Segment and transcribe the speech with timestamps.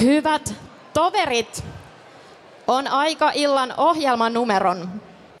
[0.00, 0.54] Hyvät
[0.92, 1.64] toverit,
[2.66, 4.88] on aika illan ohjelman numeron.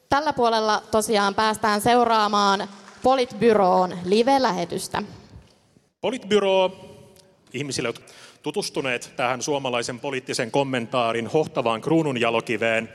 [0.08, 2.68] Tällä puolella tosiaan päästään seuraamaan
[3.02, 5.02] Politbyroon live-lähetystä.
[6.00, 6.72] Politbyro
[7.52, 8.04] ihmisille, jotka
[8.42, 12.88] tutustuneet tähän suomalaisen poliittisen kommentaarin hohtavaan kruununjalokiveen,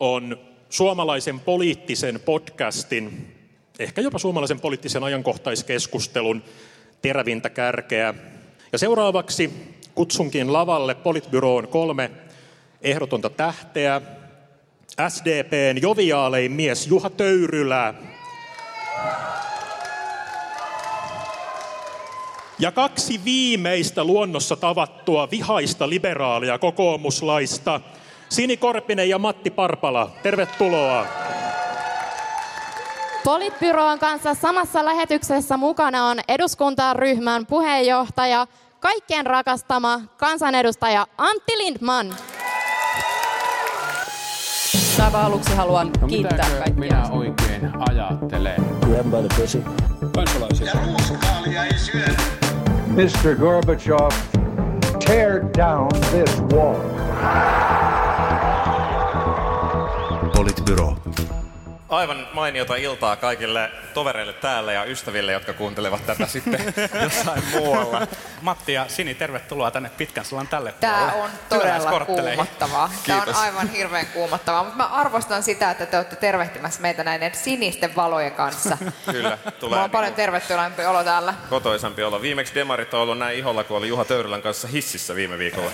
[0.00, 0.38] on
[0.70, 3.34] suomalaisen poliittisen podcastin,
[3.78, 6.42] ehkä jopa suomalaisen poliittisen ajankohtaiskeskustelun
[7.02, 8.14] terävintä kärkeä.
[8.72, 12.10] Ja seuraavaksi kutsunkin lavalle Politbyroon kolme
[12.82, 14.00] ehdotonta tähteä.
[15.08, 17.94] SDPn joviaalein mies Juha Töyrylä.
[22.58, 27.80] Ja kaksi viimeistä luonnossa tavattua vihaista liberaalia kokoomuslaista,
[28.28, 30.10] Sini Korpinen ja Matti Parpala.
[30.22, 31.06] Tervetuloa.
[33.24, 38.46] Politbyroon kanssa samassa lähetyksessä mukana on eduskuntaryhmän puheenjohtaja,
[38.80, 42.14] kaikkien rakastama kansanedustaja Antti Lindman.
[45.04, 46.74] Aivan aluksi haluan no, kiittää kaikkia.
[46.74, 48.64] minä oikein ajattelen?
[48.80, 49.62] Grab by the pussy.
[50.14, 50.66] Kansalaisia.
[50.66, 52.16] Ja ruuskaalia ei syödä.
[52.86, 53.34] Mr.
[53.36, 54.10] Gorbachev,
[55.06, 56.80] tear down this wall.
[60.36, 60.96] Politbyro.
[61.88, 68.06] Aivan mainiota iltaa kaikille tovereille täällä ja ystäville, jotka kuuntelevat tätä sitten jossain muualla.
[68.42, 72.90] Matti ja Sini, tervetuloa tänne pitkän sulan tälle Tämä on todella kuumottavaa.
[73.06, 77.34] Tämä on aivan hirveän kuumottavaa, mutta mä arvostan sitä, että te olette tervehtimässä meitä näiden
[77.34, 78.78] sinisten valojen kanssa.
[79.12, 79.70] Kyllä, tulee.
[79.70, 81.34] Mulla on paljon niin tervetulleempi olo täällä.
[81.50, 82.22] Kotoisampi olo.
[82.22, 85.70] Viimeksi demarit on ollut näin iholla, kun oli Juha Töyrylän kanssa hississä viime viikolla.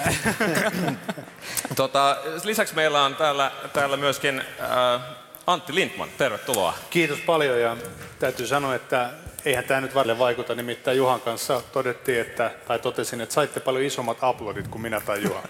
[1.76, 6.74] tota, lisäksi meillä on täällä, täällä myöskin äh, Antti Lindman, tervetuloa.
[6.90, 7.76] Kiitos paljon ja
[8.18, 9.10] täytyy sanoa, että
[9.44, 10.54] eihän tämä nyt välillä vaikuta.
[10.54, 15.22] Nimittäin Juhan kanssa todettiin, että, tai totesin, että saitte paljon isommat uploadit kuin minä tai
[15.22, 15.42] Juha.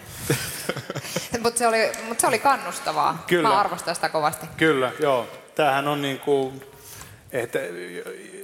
[1.43, 3.25] Mutta se, oli, mut se oli kannustavaa.
[3.27, 3.49] Kyllä.
[3.49, 4.47] Mä arvostan sitä kovasti.
[4.57, 5.29] Kyllä, joo.
[5.55, 6.63] Tämähän on niin kuin,
[7.33, 7.59] että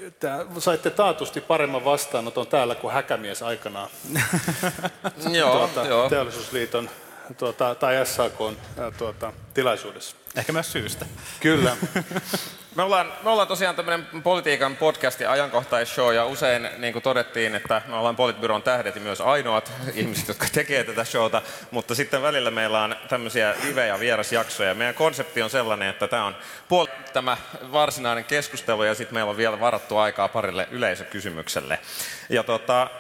[0.06, 3.88] että saitte taatusti paremman vastaanoton täällä kuin häkämies aikanaan.
[5.32, 6.08] joo, tuota, joo.
[6.08, 6.90] Teollisuusliiton
[7.38, 8.38] tuota, tai SAK
[8.98, 10.16] tuota, tilaisuudessa.
[10.38, 11.06] Ehkä myös syystä.
[11.40, 11.76] Kyllä.
[12.76, 17.54] Me ollaan, me ollaan tosiaan tämmöinen politiikan podcast ja ajankohtaisshow ja usein niin kuin todettiin,
[17.54, 22.22] että me ollaan Politbyron tähdet ja myös ainoat ihmiset, jotka tekee tätä showta, mutta sitten
[22.22, 24.74] välillä meillä on tämmöisiä live- ja vierasjaksoja.
[24.74, 26.36] Meidän konsepti on sellainen, että tämä on
[26.68, 27.36] puoli tämä
[27.72, 31.78] varsinainen keskustelu ja sitten meillä on vielä varattu aikaa parille yleisökysymykselle.
[32.28, 32.90] Ja tota,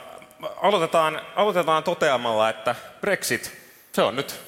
[0.62, 3.52] aloitetaan, aloitetaan toteamalla, että Brexit,
[3.92, 4.47] se on nyt,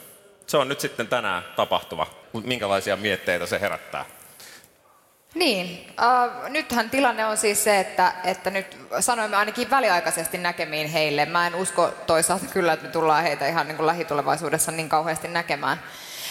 [0.51, 2.07] se on nyt sitten tänään tapahtuva
[2.45, 4.05] minkälaisia mietteitä se herättää?
[5.35, 11.27] Niin, äh, nythän tilanne on siis se, että, että nyt sanoimme ainakin väliaikaisesti näkemiin heille.
[11.27, 15.29] Mä en usko toisaalta kyllä, että me tullaan heitä ihan niin kuin lähitulevaisuudessa niin kauheasti
[15.29, 15.83] näkemään.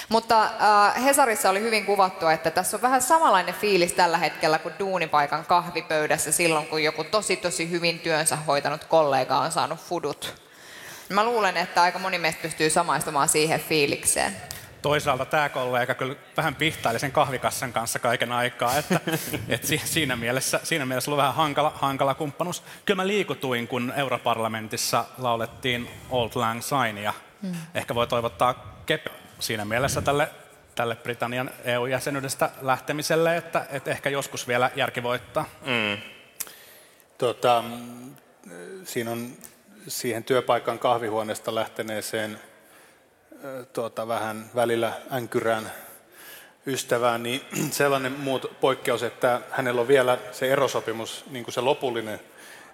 [0.09, 4.73] Mutta äh, Hesarissa oli hyvin kuvattu, että tässä on vähän samanlainen fiilis tällä hetkellä kuin
[4.79, 10.48] duunipaikan kahvipöydässä silloin, kun joku tosi tosi hyvin työnsä hoitanut kollega on saanut fudut.
[11.09, 14.35] Mä luulen, että aika moni meistä pystyy samaistumaan siihen fiilikseen
[14.81, 18.99] toisaalta tämä kollega kyllä vähän pihtaili sen kahvikassan kanssa kaiken aikaa, että,
[19.49, 22.63] että siinä, mielessä, siinä mielessä oli vähän hankala, hankala kumppanuus.
[22.85, 27.53] Kyllä mä liikutuin, kun europarlamentissa laulettiin Old Lang Syne, mm.
[27.73, 29.07] ehkä voi toivottaa kep
[29.39, 30.29] siinä mielessä tälle,
[30.75, 35.45] tälle Britannian EU-jäsenyydestä lähtemiselle, että, että ehkä joskus vielä järki voittaa.
[35.61, 36.01] Mm.
[37.17, 37.63] Tota,
[38.83, 39.33] siinä on
[39.89, 42.39] siihen työpaikan kahvihuoneesta lähteneeseen
[43.73, 45.71] tuota, vähän välillä änkyrään
[46.67, 47.41] ystävään, niin
[47.71, 52.19] sellainen muut poikkeus, että hänellä on vielä se erosopimus, niin kuin se lopullinen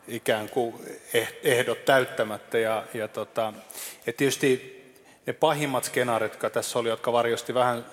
[0.08, 0.76] ikään kuin
[1.14, 2.58] eh, ehdot täyttämättä.
[2.58, 3.54] Ja, ja, tota,
[4.06, 4.76] ja tietysti
[5.26, 7.86] ne pahimmat skenaariot, jotka tässä oli, jotka varjosti vähän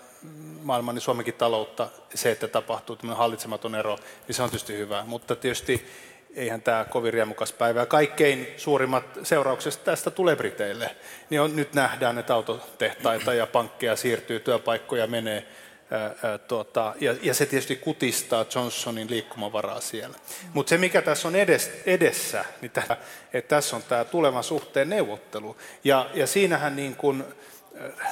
[0.62, 5.04] maailman niin Suomenkin taloutta, se, että tapahtuu tämmöinen hallitsematon ero, niin se on tietysti hyvä.
[5.06, 5.86] Mutta tietysti
[6.34, 7.86] eihän tämä kovin riemukas päivä.
[7.86, 10.96] Kaikkein suurimmat seuraukset tästä tulee Briteille.
[11.30, 15.46] Niin on, nyt nähdään, että autotehtaita ja pankkeja siirtyy, työpaikkoja menee.
[15.90, 20.18] Ää, ää, tuota, ja, ja se tietysti kutistaa Johnsonin liikkumavaraa siellä.
[20.54, 22.96] Mutta se, mikä tässä on edes, edessä, niin tämä,
[23.32, 25.56] että tässä on tämä tulevan suhteen neuvottelu.
[25.84, 27.24] Ja, ja siinähän niin kuin,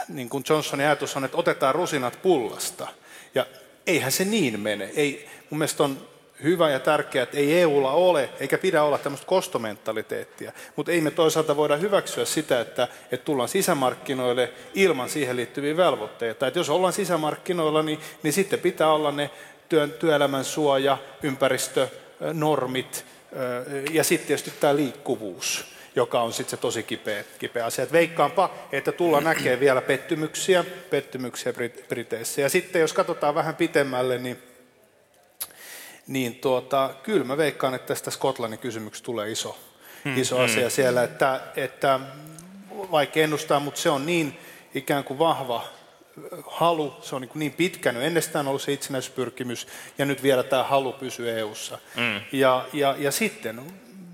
[0.09, 2.89] niin kuin Johnsonin ajatus on, että otetaan rusinat pullasta.
[3.35, 3.47] Ja
[3.87, 4.91] eihän se niin mene.
[4.97, 6.09] Ei, mun mielestä on
[6.43, 10.53] hyvä ja tärkeä, että ei EUlla ole, eikä pidä olla tämmöistä kostomentaliteettia.
[10.77, 16.47] Mutta ei me toisaalta voida hyväksyä sitä, että, että tullaan sisämarkkinoille ilman siihen liittyviä velvoitteita.
[16.47, 19.31] Että jos ollaan sisämarkkinoilla, niin, niin sitten pitää olla ne
[19.69, 23.05] työn, työelämän suoja, ympäristönormit
[23.91, 25.65] ja sitten tietysti tämä liikkuvuus.
[25.97, 27.85] joka on sitten se tosi kipeä, kipeä asia.
[27.85, 32.41] Et veikkaanpa, että tulla näkee vielä pettymyksiä, pettymyksiä Brit- Briteissä.
[32.41, 34.43] Ja sitten jos katsotaan vähän pitemmälle, niin
[36.11, 39.59] niin tuota, kyllä mä veikkaan, että tästä Skotlannin kysymyksestä tulee iso,
[40.05, 40.17] Hmm.
[40.17, 40.45] iso Hmm.
[40.45, 42.01] asia siellä, että, että
[42.91, 44.39] vaikea ennustaa, mutta se on niin
[44.75, 45.65] ikään kuin vahva
[46.47, 49.67] halu, se on niin, niin pitkään jo ennestään ollut se itsenäisyyspyrkimys,
[49.99, 51.79] ja nyt vielä tämä halu pysyä EU-ssa.
[51.97, 52.21] Mm.
[52.33, 53.63] Ja, ja, ja sitten,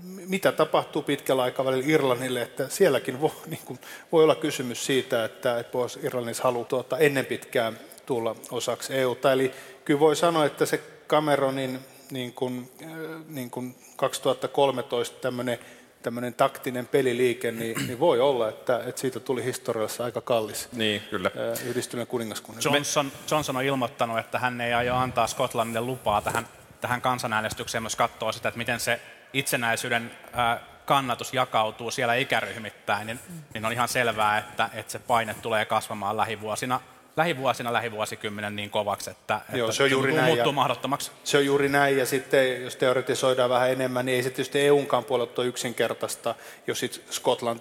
[0.03, 3.79] mitä tapahtuu pitkällä aikavälillä Irlannille, että sielläkin voi, niin kuin,
[4.11, 9.31] voi olla kysymys siitä, että, että voisi Irlannissa halu tuota, ennen pitkään tulla osaksi EUta.
[9.31, 9.51] Eli
[9.85, 11.79] kyllä voi sanoa, että se Cameronin
[12.11, 12.89] niin kuin, äh,
[13.27, 15.59] niin kuin 2013 tämmöinen
[16.03, 21.01] tämmöinen taktinen peliliike, niin, niin voi olla, että, että siitä tuli historiassa aika kallis Niin,
[21.09, 21.31] kyllä.
[21.53, 22.63] äh, yhdistyneen kuningaskunnan.
[22.65, 26.47] Johnson, Johnson on ilmoittanut, että hän ei aio antaa Skotlannille lupaa tähän,
[26.81, 29.01] tähän kansanäänestykseen, myös katsoo sitä, että miten se
[29.33, 33.19] itsenäisyyden ää, kannatus jakautuu siellä ikäryhmittäin, niin,
[33.53, 36.79] niin on ihan selvää, että, että se paine tulee kasvamaan lähivuosina,
[37.17, 40.25] lähivuosina, lähivuosikymmenen niin kovaksi, että, Joo, että se on juuri näin.
[40.25, 41.11] muuttuu ja mahdottomaksi.
[41.23, 45.03] Se on juuri näin, ja sitten jos teoretisoidaan vähän enemmän, niin ei se tietysti EUnkaan
[45.03, 46.35] puolelta ole yksinkertaista,
[46.67, 47.59] jos sit Skotland,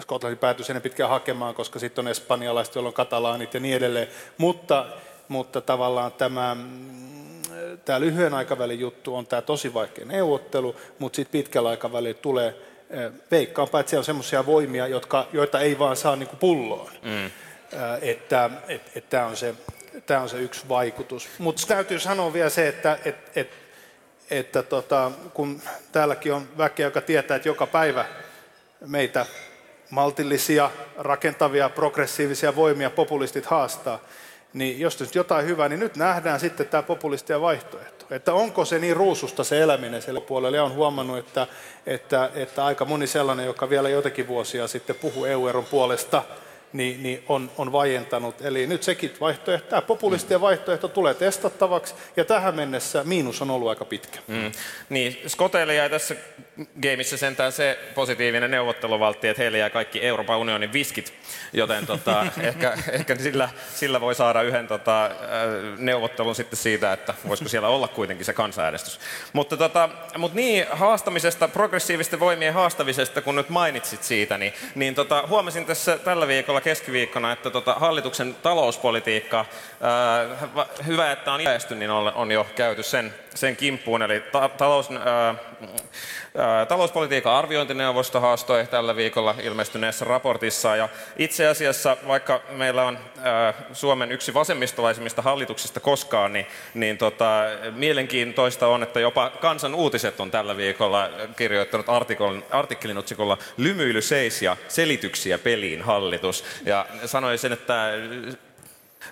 [0.00, 4.08] Skotlanti päätyisi ennen pitkään hakemaan, koska sitten on espanjalaiset, joilla on katalaanit ja niin edelleen.
[4.38, 4.86] Mutta,
[5.28, 11.32] mutta tavallaan tämä, mm, tämä lyhyen aikavälin juttu on tämä tosi vaikea neuvottelu, mutta sitten
[11.32, 12.56] pitkällä aikavälillä tulee,
[12.90, 16.92] eh, veikkaanpa, että siellä on semmoisia voimia, jotka, joita ei vaan saa niin kuin pulloon.
[17.02, 17.30] Mm.
[17.76, 19.54] Ää, että et, et tämä on, se,
[20.06, 21.28] tää on se yksi vaikutus.
[21.38, 23.50] Mutta täytyy sanoa vielä se, että et, et,
[24.30, 25.62] että tota, kun
[25.92, 28.04] täälläkin on väkeä, joka tietää, että joka päivä
[28.86, 29.26] meitä
[29.90, 33.98] maltillisia, rakentavia, progressiivisia voimia populistit haastaa,
[34.52, 38.06] niin jos nyt jotain hyvää, niin nyt nähdään sitten tämä populistien vaihtoehto.
[38.10, 40.56] Että onko se niin ruususta se eläminen siellä puolella.
[40.56, 41.46] Ja on huomannut, että,
[41.86, 46.22] että, että aika moni sellainen, joka vielä joitakin vuosia sitten puhuu EU-eron puolesta,
[46.74, 48.42] niin, niin on, on vaientanut.
[48.42, 53.68] Eli nyt sekin vaihtoehto, tämä populistien vaihtoehto tulee testattavaksi, ja tähän mennessä miinus on ollut
[53.68, 54.18] aika pitkä.
[54.28, 54.52] Mm.
[54.88, 56.16] Niin, Skoteille jäi tässä
[56.82, 61.14] gameissa sentään se positiivinen neuvotteluvaltti, että heille jää kaikki Euroopan unionin viskit,
[61.52, 65.12] joten tota, ehkä, ehkä sillä, sillä voi saada yhden tota, äh,
[65.78, 69.00] neuvottelun sitten siitä, että voisiko siellä olla kuitenkin se kansanäänestys.
[69.32, 75.24] Mutta, tota, mutta niin, haastamisesta, progressiivisten voimien haastamisesta, kun nyt mainitsit siitä, niin, niin tota,
[75.28, 79.46] huomasin tässä tällä viikolla keskiviikkona, että tota, hallituksen talouspolitiikka,
[79.80, 84.02] ää, va- hyvä, että on järjesty, niin on, on jo käyty sen, sen kimppuun.
[84.02, 85.34] Eli ta- talous, ää, ää,
[86.68, 90.76] talouspolitiikan arviointineuvosto haastoi tällä viikolla ilmestyneessä raportissa.
[90.76, 92.98] Ja itse asiassa, vaikka meillä on
[93.72, 97.42] Suomen yksi vasemmistolaisimmista hallituksista koskaan, niin, niin tota,
[97.74, 104.42] mielenkiintoista on, että jopa Kansan uutiset on tällä viikolla kirjoittanut artikkelin, artikkelin otsikolla Lymyily seis
[104.42, 106.44] ja selityksiä peliin hallitus.
[106.64, 107.90] Ja sanoisin, että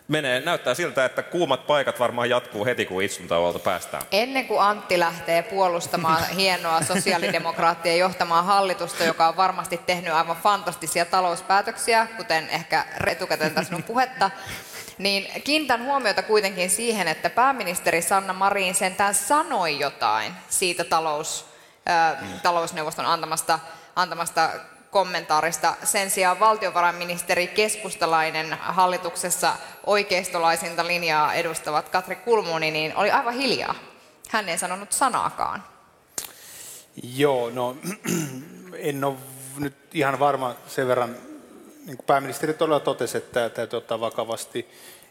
[0.08, 4.02] menee, näyttää siltä, että kuumat paikat varmaan jatkuu heti, kun istuntauolta päästään.
[4.12, 11.04] Ennen kuin Antti lähtee puolustamaan hienoa sosiaalidemokraattien johtamaa hallitusta, joka on varmasti tehnyt aivan fantastisia
[11.04, 14.30] talouspäätöksiä, kuten ehkä etukäteen tässä sinun puhetta,
[14.98, 21.46] niin kiinnitän huomiota kuitenkin siihen, että pääministeri Sanna Marin sentään sanoi jotain siitä talous,
[21.86, 23.58] ää, talousneuvoston antamasta,
[23.96, 24.50] antamasta
[24.92, 25.74] kommentaarista.
[25.84, 29.52] Sen sijaan valtiovarainministeri keskustalainen hallituksessa
[29.86, 33.74] oikeistolaisinta linjaa edustavat Katri Kulmuni niin oli aivan hiljaa.
[34.28, 35.64] Hän ei sanonut sanaakaan.
[37.02, 37.76] Joo, no
[38.78, 39.16] en ole
[39.58, 41.16] nyt ihan varma sen verran,
[41.86, 44.68] niin kuin pääministeri todella totesi, että tämä täytyy ottaa vakavasti,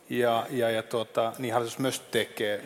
[0.09, 2.63] ja, ja, ja tuota, niin hallitus myös tekee.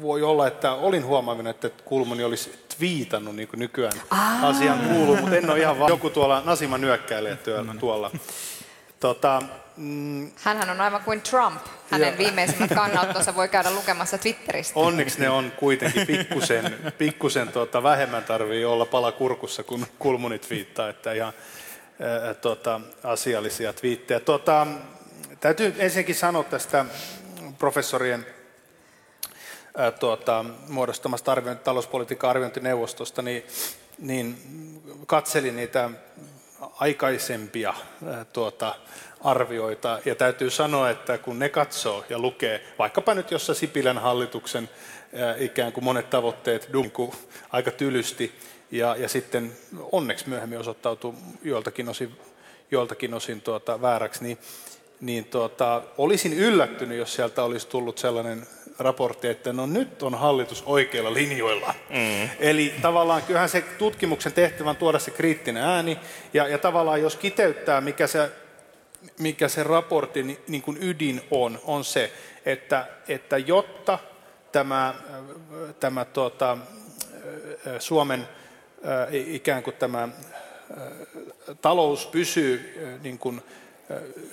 [0.00, 4.48] Voi olla, että olin huomaavina, että Kulmuni olisi twiitannut, niin kuin nykyään Aa.
[4.48, 7.74] asian kuuluu, mutta en ole ihan vaan joku tuolla Nasima nyökkäilee tuolla.
[7.80, 8.10] tuolla.
[9.00, 9.42] Tota,
[9.76, 11.60] mm, Hänhän on aivan kuin Trump.
[11.90, 12.18] Hänen Joo.
[12.18, 14.80] viimeisimmät kannanottonsa voi käydä lukemassa Twitteristä.
[14.80, 20.88] Onneksi ne on kuitenkin pikkusen, pikkusen tuota, vähemmän tarvii olla pala kurkussa, kun kulmunit viittaa,
[20.88, 21.32] että ihan
[22.00, 24.20] ää, tota, asiallisia twiittejä.
[24.20, 24.66] Tota,
[25.40, 26.84] täytyy ensinnäkin sanoa tästä
[27.58, 28.26] professorien
[29.76, 33.44] ää, tuota, muodostamasta arviointi, talouspolitiikan arviointineuvostosta, niin,
[33.98, 34.36] niin
[35.06, 35.90] katselin niitä
[36.80, 37.74] aikaisempia
[38.06, 38.74] ää, tuota,
[39.20, 44.70] arvioita, ja täytyy sanoa, että kun ne katsoo ja lukee, vaikkapa nyt jossa Sipilän hallituksen
[45.14, 47.14] ää, ikään kuin monet tavoitteet dumku
[47.50, 48.34] aika tylysti,
[48.70, 49.52] ja, ja sitten
[49.92, 52.18] onneksi myöhemmin osoittautuu joiltakin osin,
[52.70, 54.38] joiltakin osin tuota, vääräksi, niin,
[55.00, 58.46] niin tuota, olisin yllättynyt, jos sieltä olisi tullut sellainen
[58.78, 61.74] raportti, että no nyt on hallitus oikeilla linjoilla.
[61.90, 62.28] Mm.
[62.38, 65.98] Eli tavallaan kyllähän se tutkimuksen tehtävä on tuoda se kriittinen ääni,
[66.34, 68.30] ja, ja tavallaan jos kiteyttää, mikä se,
[69.18, 72.12] mikä se raportin niin kuin ydin on, on se,
[72.46, 73.98] että, että jotta
[74.52, 74.94] tämä,
[75.80, 76.58] tämä tuota,
[77.78, 78.28] Suomen
[79.10, 80.08] ikään kuin tämä
[81.62, 83.42] talous pysyy niin kuin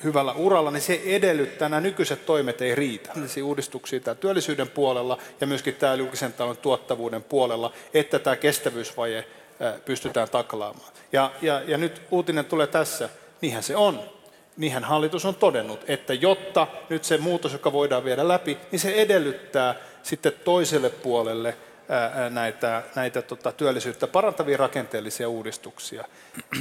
[0.04, 3.10] hyvällä uralla, niin se edellyttää, nämä nykyiset toimet ei riitä.
[3.14, 9.26] Tällaisia uudistuksia tämä työllisyyden puolella ja myöskin tämä julkisen talouden tuottavuuden puolella, että tämä kestävyysvaje
[9.86, 10.92] pystytään taklaamaan.
[11.12, 13.10] Ja, ja, ja nyt uutinen tulee tässä,
[13.42, 14.00] niinhän se on.
[14.58, 18.94] Niinhän hallitus on todennut, että jotta nyt se muutos, joka voidaan viedä läpi, niin se
[18.94, 21.58] edellyttää sitten toiselle puolelle
[22.30, 26.06] näitä, näitä tota, työllisyyttä parantavia rakenteellisia uudistuksia.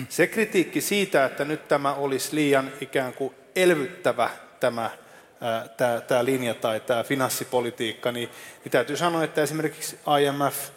[0.09, 4.91] Se kritiikki siitä, että nyt tämä olisi liian ikään kuin elvyttävä tämä,
[5.77, 8.29] tämä, tämä linja tai tämä finanssipolitiikka, niin,
[8.65, 10.69] niin täytyy sanoa, että esimerkiksi IMF,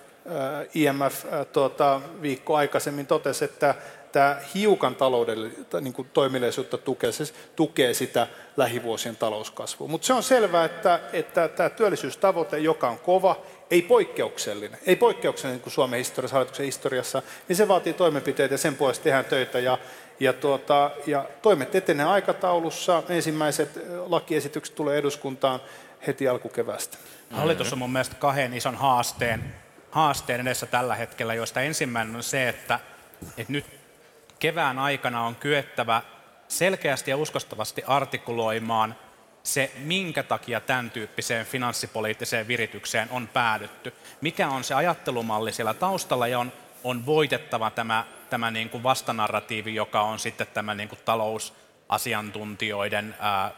[0.73, 3.75] IMF tuota, viikko aikaisemmin totesi, että
[4.13, 7.23] tämä hiukan taloudellista niin kuin toimeliaisuutta tukee, se
[7.55, 9.87] tukee sitä lähivuosien talouskasvua.
[9.87, 13.41] Mutta se on selvää, että, että tämä työllisyystavoite, joka on kova,
[13.73, 18.75] ei poikkeuksellinen, ei poikkeuksellinen kuin Suomen historiassa, hallituksen historiassa, niin se vaatii toimenpiteitä ja sen
[18.75, 19.59] puolesta tehdään töitä.
[19.59, 19.77] Ja,
[20.19, 23.03] ja, tuota, ja toimet etenee aikataulussa.
[23.09, 23.69] Ensimmäiset
[24.05, 25.59] lakiesitykset tulee eduskuntaan
[26.07, 26.97] heti alkukevästä.
[27.31, 29.55] Hallitus on mun mielestä kahden ison haasteen,
[29.91, 32.79] haasteen edessä tällä hetkellä, joista ensimmäinen on se, että,
[33.37, 33.65] että nyt
[34.39, 36.01] kevään aikana on kyettävä
[36.47, 38.95] selkeästi ja uskostavasti artikuloimaan
[39.43, 43.93] se, minkä takia tämän tyyppiseen finanssipoliittiseen viritykseen on päädytty.
[44.21, 46.51] Mikä on se ajattelumalli siellä taustalla ja on,
[46.83, 53.51] on voitettava tämä, tämä niin kuin vastanarratiivi, joka on sitten tämä niin kuin talousasiantuntijoiden ää,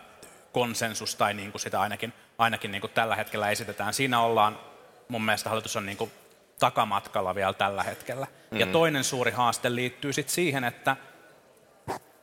[0.52, 3.94] konsensus, tai niin kuin sitä ainakin, ainakin niin kuin tällä hetkellä esitetään.
[3.94, 4.60] Siinä ollaan,
[5.08, 6.12] mun mielestä hallitus on niin kuin
[6.60, 8.28] takamatkalla vielä tällä hetkellä.
[8.52, 8.60] Mm.
[8.60, 10.96] Ja toinen suuri haaste liittyy sitten siihen, että,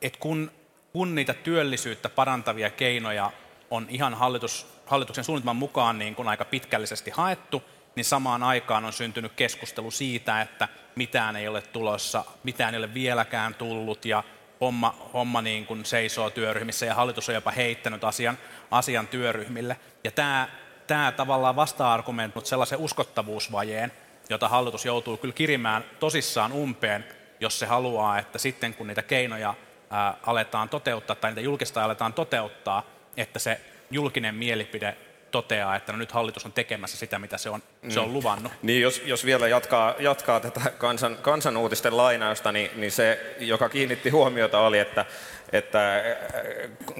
[0.01, 0.51] että kun,
[0.93, 3.31] kun niitä työllisyyttä parantavia keinoja
[3.73, 7.63] on ihan hallitus, hallituksen suunnitelman mukaan niin kuin aika pitkällisesti haettu,
[7.95, 12.93] niin samaan aikaan on syntynyt keskustelu siitä, että mitään ei ole tulossa, mitään ei ole
[12.93, 14.23] vieläkään tullut ja
[14.61, 18.37] homma, homma niin kuin seisoo työryhmissä ja hallitus on jopa heittänyt asian,
[18.71, 19.77] asian työryhmille.
[20.03, 20.47] Ja tämä,
[20.87, 23.91] tämä tavallaan vasta-argumentoinut sellaisen uskottavuusvajeen,
[24.29, 27.05] jota hallitus joutuu kyllä kirimään tosissaan umpeen,
[27.39, 29.53] jos se haluaa, että sitten kun niitä keinoja
[29.89, 32.83] ää, aletaan toteuttaa tai niitä julkista aletaan toteuttaa,
[33.17, 33.59] että se
[33.91, 34.95] julkinen mielipide
[35.31, 37.89] toteaa, että no nyt hallitus on tekemässä sitä, mitä se on, mm.
[37.89, 38.13] se on mm.
[38.13, 38.51] luvannut.
[38.61, 44.09] Niin jos, jos vielä jatkaa, jatkaa tätä kansan, kansanuutisten lainausta, niin, niin se, joka kiinnitti
[44.09, 45.05] huomiota, oli, että
[45.53, 46.03] että äh,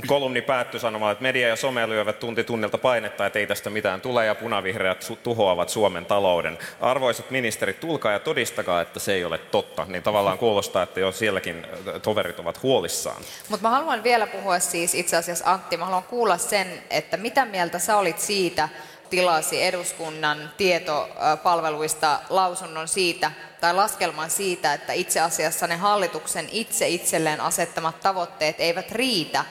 [0.08, 4.02] kolumni päättyi sanomaan, että media ja some lyövät tunti tunnilta painetta, että ei tästä mitään
[4.02, 6.58] tule ja punavihreät tuhoavat Suomen talouden.
[6.82, 9.86] Arvoisat ministerit, tulkaa ja todistakaa, että se ei ole totta.
[9.88, 13.22] Niin tavallaan kuulostaa, että jo sielläkin äh, toverit ovat huolissaan.
[13.50, 17.46] Mutta mä haluan vielä puhua siis itse asiassa Antti, mä haluan kuulla sen, että mitä
[17.46, 18.70] mieltä sä olit siitä,
[19.14, 27.42] tilasi eduskunnan tietopalveluista lausunnon siitä, tai laskelman siitä, että itse asiassa ne hallituksen itse itselleen
[27.42, 29.46] asettamat tavoitteet eivät riitä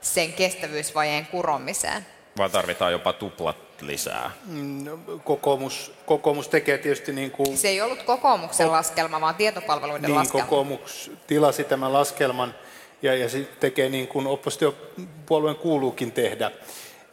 [0.00, 2.06] sen kestävyysvajeen kuromiseen.
[2.36, 4.30] Vaan tarvitaan jopa tuplat lisää.
[4.46, 4.84] Mm,
[5.24, 7.56] kokoomus, kokoomus tekee tietysti niin kuin...
[7.56, 10.46] Se ei ollut kokoomuksen laskelma, vaan tietopalveluiden niin, laskelma.
[10.46, 12.54] kokoomus tilasi tämän laskelman
[13.02, 16.50] ja, ja se tekee niin kuin oppositiopuolueen kuuluukin tehdä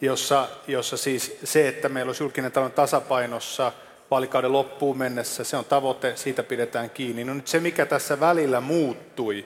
[0.02, 3.72] jossa, jossa siis se, että meillä olisi julkinen talouden tasapainossa
[4.12, 7.24] vaalikauden loppuun mennessä, se on tavoite, siitä pidetään kiinni.
[7.24, 9.46] No nyt se, mikä tässä välillä muuttui,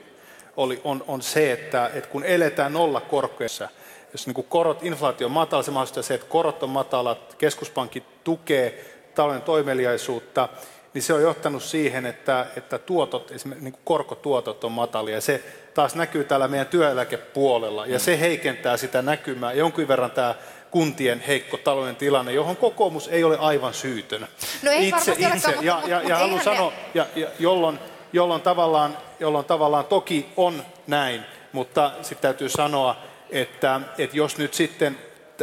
[0.56, 3.68] oli, on, on se, että, että kun eletään nolla korkoissa,
[4.12, 8.84] jos niin korot, inflaatio on matala, se mahdollistaa se, että korot on matalat, keskuspankki tukee
[9.14, 10.48] talouden toimeliaisuutta,
[10.94, 15.20] niin se on johtanut siihen, että, että tuotot, esimerkiksi niin korkotuotot on matalia.
[15.20, 15.44] Se
[15.74, 19.52] taas näkyy täällä meidän työeläkepuolella, ja se heikentää sitä näkymää.
[19.52, 20.34] Jonkin verran tämä
[20.70, 24.28] kuntien heikko talouden tilanne, johon kokoomus ei ole aivan syytön.
[24.62, 27.78] No ei itse, itse, olekaan, ja, ja, ja haluan sanoa, ja, ja, jolloin,
[28.12, 32.96] jolloin, tavallaan, jolloin tavallaan toki on näin, mutta sitten täytyy sanoa,
[33.30, 34.98] että, että jos nyt sitten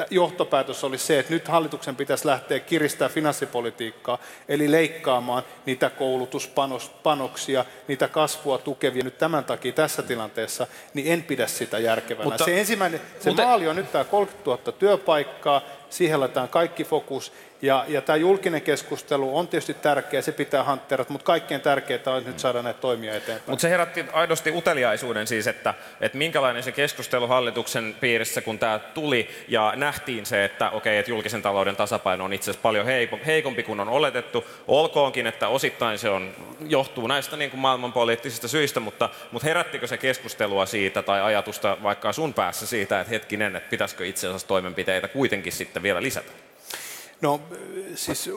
[0.09, 8.07] johtopäätös oli se, että nyt hallituksen pitäisi lähteä kiristämään finanssipolitiikkaa, eli leikkaamaan niitä koulutuspanoksia, niitä
[8.07, 12.23] kasvua tukevia nyt tämän takia tässä tilanteessa, niin en pidä sitä järkevänä.
[12.23, 16.83] Mutta, se ensimmäinen, se mutta, maali on nyt tämä 30 000 työpaikkaa, siihen laitetaan kaikki
[16.83, 22.11] fokus, Ja, ja tämä julkinen keskustelu on tietysti tärkeä, se pitää hantterat, mutta kaikkein tärkeintä
[22.11, 23.49] on nyt saada näitä toimia eteenpäin.
[23.49, 28.79] Mutta se herätti aidosti uteliaisuuden siis, että, että minkälainen se keskustelu hallituksen piirissä, kun tämä
[28.79, 32.85] tuli ja nähtiin se, että okei, että julkisen talouden tasapaino on itse asiassa paljon
[33.25, 34.45] heikompi kuin on oletettu.
[34.67, 36.31] Olkoonkin, että osittain se on,
[36.67, 42.13] johtuu näistä niin kuin maailmanpoliittisista syistä, mutta, mutta herättikö se keskustelua siitä tai ajatusta vaikka
[42.13, 46.46] sun päässä siitä, että hetkinen, että pitäisikö itse asiassa toimenpiteitä kuitenkin sitten vielä lisätä?
[47.21, 47.41] No
[47.95, 48.29] siis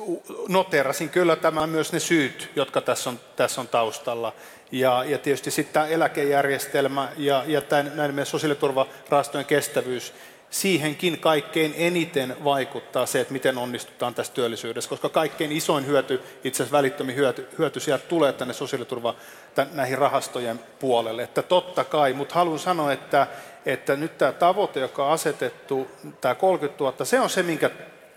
[0.48, 4.32] noterasin kyllä tämä myös ne syyt, jotka tässä on, tässä on taustalla.
[4.72, 10.12] Ja, ja tietysti sitten tämä eläkejärjestelmä ja, ja tämän, näiden meidän sosiaaliturvarahastojen kestävyys,
[10.50, 16.62] siihenkin kaikkein eniten vaikuttaa se, että miten onnistutaan tässä työllisyydessä, koska kaikkein isoin hyöty, itse
[16.62, 19.14] asiassa välittömin hyöty, hyöty sieltä tulee tänne sosiaaliturva
[19.54, 21.22] tämän, näihin rahastojen puolelle.
[21.22, 23.26] Että totta kai, mutta haluan sanoa, että,
[23.66, 27.70] että nyt tämä tavoite, joka on asetettu, tämä 30 000, se on se, minkä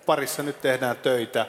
[0.05, 1.45] parissa nyt tehdään töitä.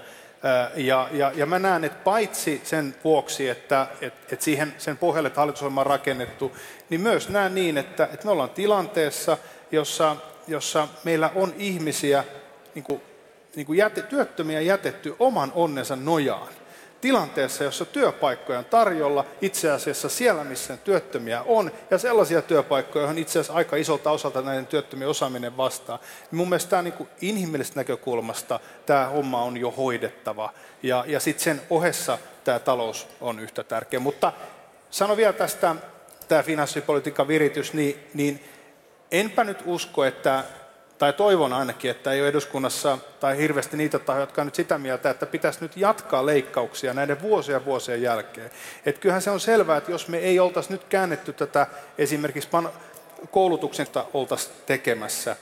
[0.75, 5.27] Ja, ja, ja mä näen, että paitsi sen vuoksi, että, että, että siihen sen pohjalle,
[5.27, 6.57] että hallitusohjelma on rakennettu,
[6.91, 9.39] niin myös näen niin, että, että me ollaan tilanteessa,
[9.73, 10.17] jossa,
[10.49, 12.25] jossa meillä on ihmisiä,
[12.75, 13.03] niin kuin,
[13.57, 16.49] niin kuin jäte, työttömiä jätetty oman onnensa nojaan
[17.05, 23.23] tilanteessa, jossa työpaikkoja on tarjolla, itse asiassa siellä, missä työttömiä on, ja sellaisia työpaikkoja, joihin
[23.23, 25.99] itse asiassa aika isolta osalta näiden työttömien osaaminen vastaa.
[26.31, 31.45] Niin mun mielestä tämä niin inhimillisestä näkökulmasta tämä homma on jo hoidettava, ja, ja sitten
[31.45, 34.01] sen ohessa tämä talous on yhtä tärkeä.
[34.01, 34.33] Mutta
[34.91, 35.77] sano vielä tästä,
[36.29, 38.45] tämä finanssipolitiikan viritys, niin, niin
[39.11, 40.45] enpä nyt usko, että
[40.99, 44.79] tai toivon ainakin, että ei ole eduskunnassa tai hirveästi niitä tahoja, jotka on nyt sitä
[44.79, 48.51] mieltä, että pitäisi nyt jatkaa leikkauksia näiden vuosien vuosien jälkeen.
[48.87, 51.67] Että kyllähän se on selvää, että jos me ei oltaisi nyt käännetty tätä
[51.99, 52.49] esimerkiksi
[53.31, 55.37] koulutuksesta oltaisiin tekemässä,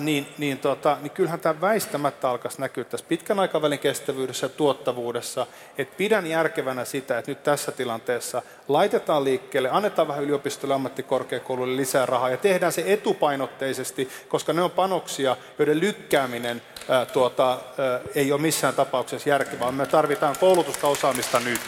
[0.00, 5.46] niin, niin, tota, niin kyllähän tämä väistämättä alkaisi näkyä tässä pitkän aikavälin kestävyydessä ja tuottavuudessa.
[5.78, 12.06] Et pidän järkevänä sitä, että nyt tässä tilanteessa laitetaan liikkeelle, annetaan vähän yliopistolle ammattikorkeakouluille lisää
[12.06, 18.32] rahaa ja tehdään se etupainotteisesti, koska ne on panoksia, joiden lykkääminen ää, tuota, ää, ei
[18.32, 19.72] ole missään tapauksessa järkevää.
[19.72, 21.60] Me tarvitaan koulutusta osaamista nyt.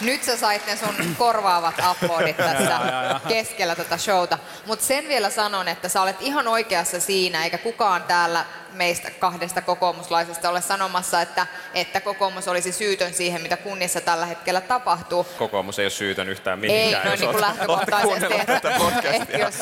[0.00, 2.80] Nyt sä sait ne sun korvaavat aplodit tässä
[3.28, 4.38] keskellä tätä showta.
[4.66, 9.62] Mutta sen vielä sanon, että sä olet ihan oikeassa siinä, eikä kukaan täällä meistä kahdesta
[9.62, 15.24] kokoomuslaisesta ole sanomassa, että, että kokoomus olisi syytön siihen, mitä kunnissa tällä hetkellä tapahtuu.
[15.24, 17.06] Kokoomus ei ole syytön yhtään mihinkään.
[17.06, 18.54] Ei, no niin kuin lähtökohtaisesti, että,
[19.22, 19.54] että jos,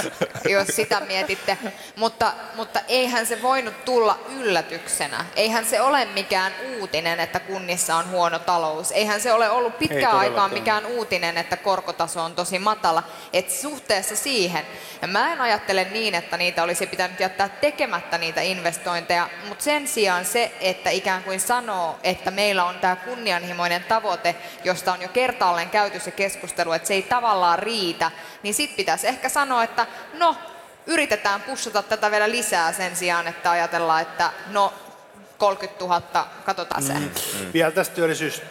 [0.48, 1.58] jos sitä mietitte.
[1.96, 5.24] Mutta, mutta eihän se voinut tulla yllätyksenä.
[5.36, 8.92] Eihän se ole mikään uutinen, että kunnissa on huono talous.
[8.92, 13.02] Eihän se ole ollut pitkään aikaan mikään uutinen, että korkotaso on tosi matala.
[13.32, 14.66] Et suhteessa siihen.
[15.02, 19.64] Ja mä en ajattele niin, että niitä olisi pitänyt jättää tekemättä niitä investointeja investointeja, mutta
[19.64, 25.02] sen sijaan se, että ikään kuin sanoo, että meillä on tämä kunnianhimoinen tavoite, josta on
[25.02, 28.10] jo kertaalleen käyty se keskustelu, että se ei tavallaan riitä,
[28.42, 30.36] niin sitten pitäisi ehkä sanoa, että no,
[30.86, 34.74] yritetään pussata tätä vielä lisää sen sijaan, että ajatellaan, että no,
[35.38, 36.92] 30 000, katsotaan se.
[36.92, 37.00] Mm.
[37.00, 37.52] Mm.
[37.52, 38.42] Vielä tästä työllisyys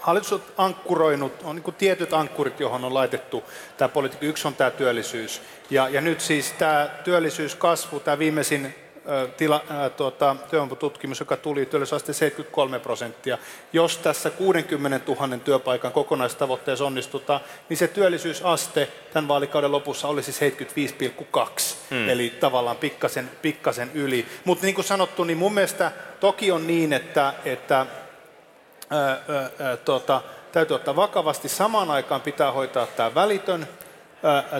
[0.00, 3.44] hallitus on ankkuroinut, on niin tietyt ankkurit, johon on laitettu
[3.76, 4.26] tämä politiikka.
[4.26, 5.42] Yksi on tämä työllisyys.
[5.70, 8.74] Ja, ja nyt siis tämä työllisyyskasvu, tämä viimeisin
[9.36, 9.64] tila,
[9.96, 13.38] tuota, työvoimatutkimus, joka tuli työllisyysaste 73 prosenttia.
[13.72, 21.74] Jos tässä 60 000 työpaikan kokonaistavoitteessa onnistutaan, niin se työllisyysaste tämän vaalikauden lopussa olisi 75,2,
[21.90, 22.08] hmm.
[22.08, 24.26] eli tavallaan pikkasen, pikkasen yli.
[24.44, 27.86] Mutta niin kuin sanottu, niin mun mielestä toki on niin, että, että
[29.84, 30.22] tuota,
[30.52, 31.48] täytyy ottaa vakavasti.
[31.48, 33.68] Samaan aikaan pitää hoitaa tämä välitön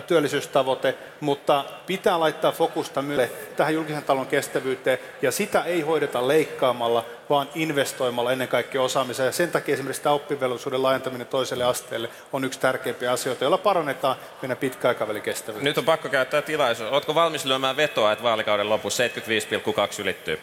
[0.07, 7.05] työllisyystavoite, mutta pitää laittaa fokusta myös tähän julkisen talon kestävyyteen, ja sitä ei hoideta leikkaamalla,
[7.29, 9.27] vaan investoimalla ennen kaikkea osaamiseen.
[9.27, 14.15] Ja sen takia esimerkiksi tämä oppivelvollisuuden laajentaminen toiselle asteelle on yksi tärkeimpiä asioita, joilla parannetaan
[14.41, 15.63] meidän pitkäaikavälin kestävyyttä.
[15.69, 16.91] Nyt on pakko käyttää tilaisuus.
[16.91, 20.39] Oletko valmis lyömään vetoa, että vaalikauden lopussa 75,2 ylittyy?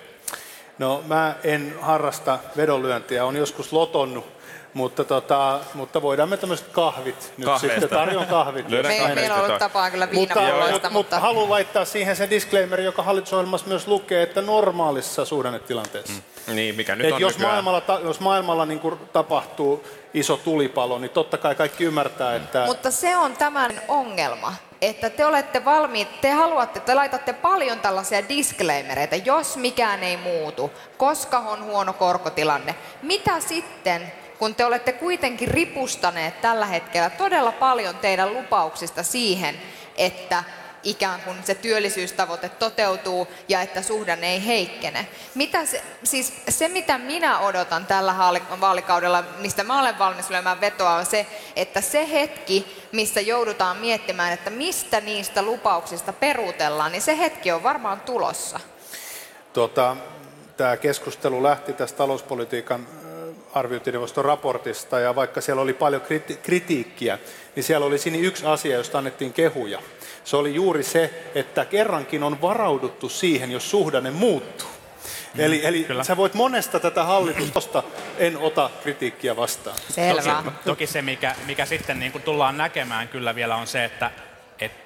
[0.79, 4.35] No mä en harrasta vedonlyöntiä, on joskus lotonnut
[4.75, 7.81] mutta, tota, mutta voidaan me tämmöiset kahvit nyt Kahveista.
[7.81, 8.69] sitten, tarjon kahvit.
[8.69, 8.83] Me,
[9.15, 11.21] meillä on ollut tapaa kyllä viinapulloista, mutta, mutta, mutta...
[11.21, 16.23] haluan laittaa siihen sen disclaimer, joka hallitusohjelmassa myös lukee, että normaalissa suhdannetilanteessa.
[16.47, 16.55] Mm.
[16.55, 17.53] Niin, mikä nyt Et on jos nykyään.
[17.65, 19.85] maailmalla, jos maailmalla niin kuin tapahtuu
[20.15, 22.65] iso tulipalo, niin totta kai kaikki ymmärtää, että...
[22.67, 24.55] Mutta se on tämän ongelma,
[24.89, 30.71] että te olette valmiit, te haluatte, te laitatte paljon tällaisia disclaimereita, jos mikään ei muutu,
[30.97, 32.75] koska on huono korkotilanne.
[33.03, 39.55] Mitä sitten, kun te olette kuitenkin ripustaneet tällä hetkellä todella paljon teidän lupauksista siihen,
[39.97, 40.45] että
[40.85, 45.09] ikään kuin se työllisyystavoite toteutuu ja että suhdanne ei heikkene.
[45.35, 48.15] Mitä se, siis se, mitä minä odotan tällä
[48.61, 54.33] vaalikaudella, mistä mä olen valmis lyömään vetoa, on se, että se hetki, missä joudutaan miettimään,
[54.33, 58.61] että mistä niistä lupauksista peruutellaan, niin se hetki on varmaan tulossa.
[59.53, 59.97] Tota,
[60.57, 67.19] Tämä keskustelu lähti tästä talouspolitiikan ö, arviointineuvoston raportista ja vaikka siellä oli paljon kriti- kritiikkiä,
[67.57, 69.83] niin siellä oli siinä yksi asia, josta annettiin kehuja.
[70.25, 74.69] Se oli juuri se, että kerrankin on varauduttu siihen, jos suhdanne muuttuu.
[75.39, 77.83] Eli, eli sä voit monesta tätä hallitusta,
[78.19, 79.77] en ota kritiikkiä vastaan.
[79.91, 80.43] Selvä.
[80.45, 84.11] Toki, toki se, mikä, mikä sitten niin kuin tullaan näkemään kyllä vielä on se, että,
[84.61, 84.79] että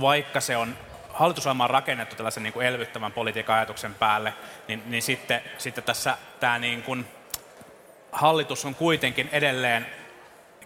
[0.00, 0.76] vaikka se on
[1.12, 4.32] hallitusohjelma on rakennettu tällaisen niin kuin elvyttävän politiikan ajatuksen päälle,
[4.68, 7.06] niin, niin sitten, sitten tässä tämä niin kuin,
[8.12, 9.86] hallitus on kuitenkin edelleen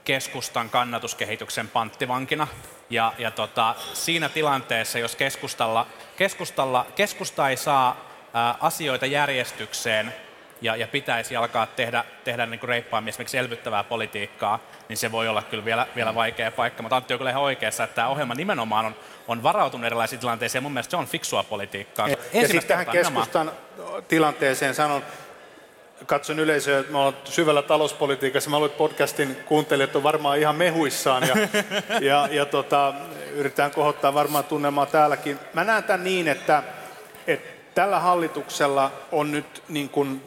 [0.06, 2.48] keskustan kannatuskehityksen panttivankina.
[2.90, 10.14] Ja, ja tota, siinä tilanteessa, jos keskustalla, keskustalla, keskusta ei saa ää, asioita järjestykseen
[10.60, 15.28] ja, ja pitäisi alkaa tehdä, tehdä niin kuin reippaammin esimerkiksi elvyttävää politiikkaa, niin se voi
[15.28, 16.82] olla kyllä vielä, vielä vaikea paikka.
[16.82, 18.94] Mutta Antti on kyllä ihan oikeassa, että tämä ohjelma nimenomaan on,
[19.28, 22.08] on varautunut erilaisiin tilanteisiin ja mun mielestä se on fiksua politiikkaa.
[22.08, 23.52] Ja sitten tähän keskustan
[24.08, 25.02] tilanteeseen sanon,
[26.06, 28.50] katson yleisöä, että me ollaan syvällä talouspolitiikassa.
[28.50, 31.34] Mä luulen, podcastin kuuntelijat on varmaan ihan mehuissaan ja,
[32.08, 32.94] ja, ja tota,
[33.34, 35.38] yritetään kohottaa varmaan tunnelmaa täälläkin.
[35.54, 36.62] Mä näen tämän niin, että,
[37.26, 40.22] että tällä hallituksella on nyt niin kuin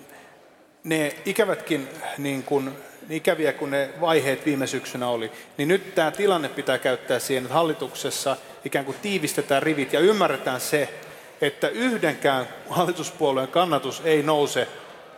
[0.84, 2.72] ne ikävätkin niin kuin,
[3.10, 7.54] ikäviä kuin ne vaiheet viime syksynä oli, niin nyt tämä tilanne pitää käyttää siihen, että
[7.54, 10.94] hallituksessa ikään kuin tiivistetään rivit ja ymmärretään se,
[11.42, 14.68] että yhdenkään hallituspuolueen kannatus ei nouse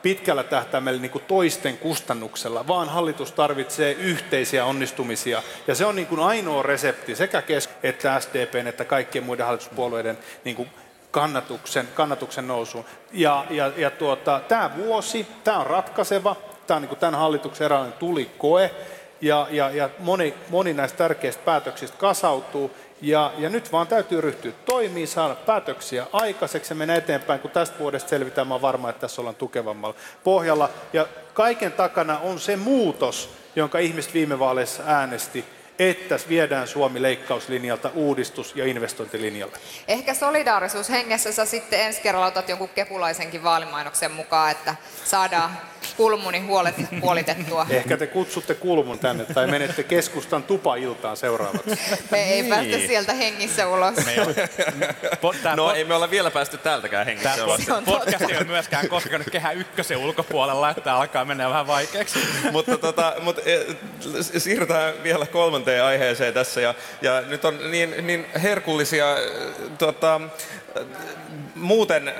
[0.02, 5.44] pitkällä tähtäimellä niin kuin toisten kustannuksella, vaan hallitus tarvitsee yhteisiä onnistumisia.
[5.68, 10.18] Ja se on niin kuin ainoa resepti sekä kes- että SDPn että kaikkien muiden hallituspuolueiden
[10.46, 10.70] niin kuin
[11.12, 12.86] kannatuksen, kannatuksen nousuun.
[13.12, 16.36] Ja, ja, ja tuota, tämä vuosi, tämä on ratkaiseva,
[16.68, 18.72] tämä on niin kuin tämän hallituksen eräänlainen tulikoe,
[19.22, 24.52] ja, ja, ja moni, moni näistä tärkeistä päätöksistä kasautuu, ja, ja nyt vaan täytyy ryhtyä
[24.66, 29.22] toimiin, saada päätöksiä aikaiseksi ja mennä eteenpäin, kun tästä vuodesta selvitään, mä varma, että tässä
[29.22, 30.70] ollaan tukevammalla pohjalla.
[30.94, 35.46] Ja kaiken takana on se muutos, jonka ihmiset viime vaaleissa äänesti,
[35.80, 39.58] että viedään Suomi leikkauslinjalta uudistus- ja investointilinjalle.
[39.88, 45.58] Ehkä solidaarisuushengessä sä sitten ensi kerralla otat jonkun kepulaisenkin vaalimainoksen mukaan, että saadaan
[45.98, 47.66] kulmunin huolet puolitettua.
[47.70, 51.70] Ehkä te kutsutte kulmun tänne tai menette keskustan tupailtaan seuraavaksi.
[52.12, 52.50] Me ei Niin.
[52.54, 53.94] päästä sieltä hengissä ulos.
[55.22, 57.62] Po- tää No po- ei me olla vielä päästy täältäkään hengissä Tämä ulos.
[57.86, 62.20] podcast ei ole myöskään koskenut kehä ykkösen ulkopuolella, että alkaa mennä vähän vaikeaksi.
[62.52, 63.60] mutta tota, mut, e,
[64.40, 66.62] siirrytään vielä kolmanteen aiheeseen tässä.
[66.62, 69.06] Ja, ja nyt on niin, niin herkullisia
[69.78, 70.22] tota,
[71.56, 72.14] muuten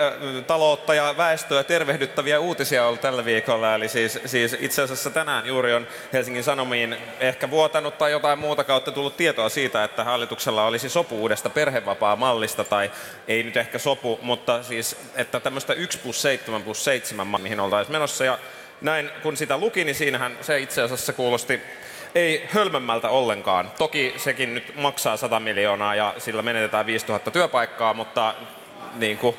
[0.48, 3.76] taloutta ja väestöä tervehdyttäviä uutisia ollut tällä viikolla.
[3.76, 8.64] Eli siis, siis itse asiassa tänään juuri on Helsingin Sanomiin ehkä vuotanut tai jotain muuta
[8.64, 12.92] kautta tullut tietoa siitä, että hallituksella olisi sopu uudesta perhevapaa-mallista, tai
[13.28, 17.92] ei nyt ehkä sopu, mutta siis, että tämmöistä 1 plus 7 plus 7, mihin oltaisiin
[17.92, 18.26] menossa.
[18.26, 18.40] Ja
[18.82, 21.62] näin kun sitä luki, niin siinähän se itse asiassa kuulosti
[22.16, 23.72] ei hölmömmältä ollenkaan.
[23.78, 28.34] Toki sekin nyt maksaa 100 miljoonaa ja sillä menetetään 5000 työpaikkaa, mutta
[28.96, 29.36] niin kuin,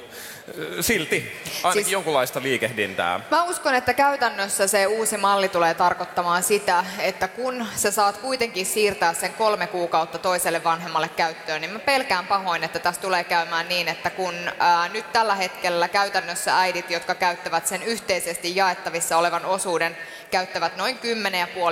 [0.81, 3.21] silti ainakin Siis- jonkunlaista liikehdintää.
[3.31, 8.67] Mä uskon, että käytännössä se uusi malli tulee tarkoittamaan sitä, että kun sä saat kuitenkin
[8.67, 13.69] siirtää sen kolme kuukautta toiselle vanhemmalle käyttöön, niin mä pelkään pahoin, että tässä tulee käymään
[13.69, 19.45] niin, että kun ää, nyt tällä hetkellä käytännössä äidit, jotka käyttävät sen yhteisesti jaettavissa olevan
[19.45, 19.97] osuuden,
[20.31, 20.99] käyttävät noin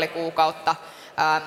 [0.02, 0.76] 10,5 kuukautta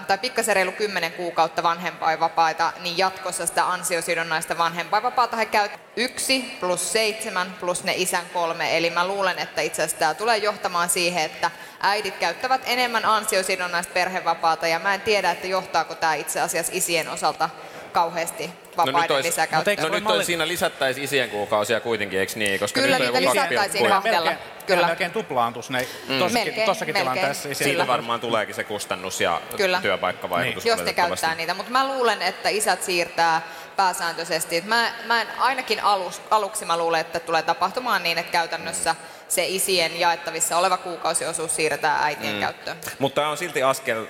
[0.08, 6.92] tai pikkasen reilu 10 kuukautta vanhempainvapaita, niin jatkossa sitä ansiosidonnaista vanhempainvapaata he käyttävät yksi plus
[6.92, 8.78] seitsemän plus ne isän kolme.
[8.78, 13.94] Eli mä luulen, että itse asiassa tämä tulee johtamaan siihen, että äidit käyttävät enemmän ansiosidonnaista
[13.94, 17.50] perhevapaata ja mä en tiedä, että johtaako tämä itse asiassa isien osalta
[17.94, 19.78] kauheasti vapaiden nyt, olisi, lisäkäyttöön.
[19.82, 22.60] no nyt olisi siinä lisättäisiin isien kuukausia kuitenkin, eikö niin?
[22.60, 23.90] Koska Kyllä, nyt niitä lisättäisiin 2,5.
[23.90, 24.32] kahdella.
[24.66, 24.88] Kyllä.
[24.88, 26.20] melkein tuplaantus ne Mm.
[26.20, 27.14] tossakin, Melkein, tossakin melkein.
[27.14, 27.44] tilanteessa.
[27.44, 27.88] Siis Siitä Kyllä.
[27.88, 29.82] varmaan tuleekin se kustannus ja Kyllä.
[29.82, 30.66] työpaikkavaikutus.
[30.66, 31.54] jos ne käyttää niitä.
[31.54, 33.42] Mutta mä luulen, että isät siirtää
[33.76, 34.62] pääsääntöisesti.
[34.62, 38.96] Mä, mä en, ainakin alus, aluksi mä luulen, että tulee tapahtumaan niin, että käytännössä
[39.28, 42.40] se isien jaettavissa oleva kuukausiosuus siirretään äitien Mm.
[42.40, 42.78] käyttöön.
[43.00, 44.06] Mutta tämä on silti askel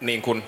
[0.00, 0.44] niin kuin,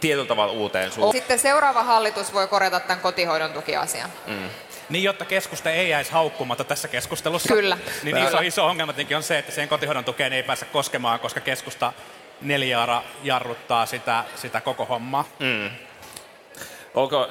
[0.00, 1.12] tietyllä tavalla uuteen suuntaan.
[1.12, 4.10] Sitten seuraava hallitus voi korjata tämän kotihoidon tukiasian.
[4.26, 4.48] Mm.
[4.88, 7.54] Niin, jotta keskusta ei jäisi haukkumatta tässä keskustelussa.
[7.54, 7.78] Kyllä.
[8.02, 11.40] Niin iso, iso ongelma tietenkin on se, että sen kotihoidon tukeen ei pääse koskemaan, koska
[11.40, 11.92] keskusta
[12.40, 15.24] neliara jarruttaa sitä, sitä koko hommaa.
[15.38, 15.70] Mm.
[16.94, 17.28] Onko,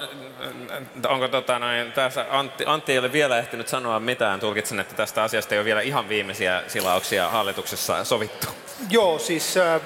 [1.08, 4.40] onko tota noin, tässä Antti, Antti ei ole vielä ehtinyt sanoa mitään.
[4.40, 8.48] Tulkitsen, että tästä asiasta ei ole vielä ihan viimeisiä silauksia hallituksessa sovittu.
[8.90, 9.82] Joo, siis äh,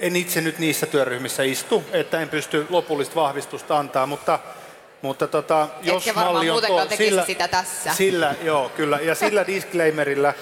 [0.00, 4.38] en itse nyt niissä työryhmissä istu, että en pysty lopullista vahvistusta antaa, mutta
[5.02, 7.94] mutta tota, jos Etkä malli on tuo, sillä, sitä tässä.
[7.94, 8.98] Sillä, joo, kyllä.
[9.00, 10.34] Ja sillä disclaimerillä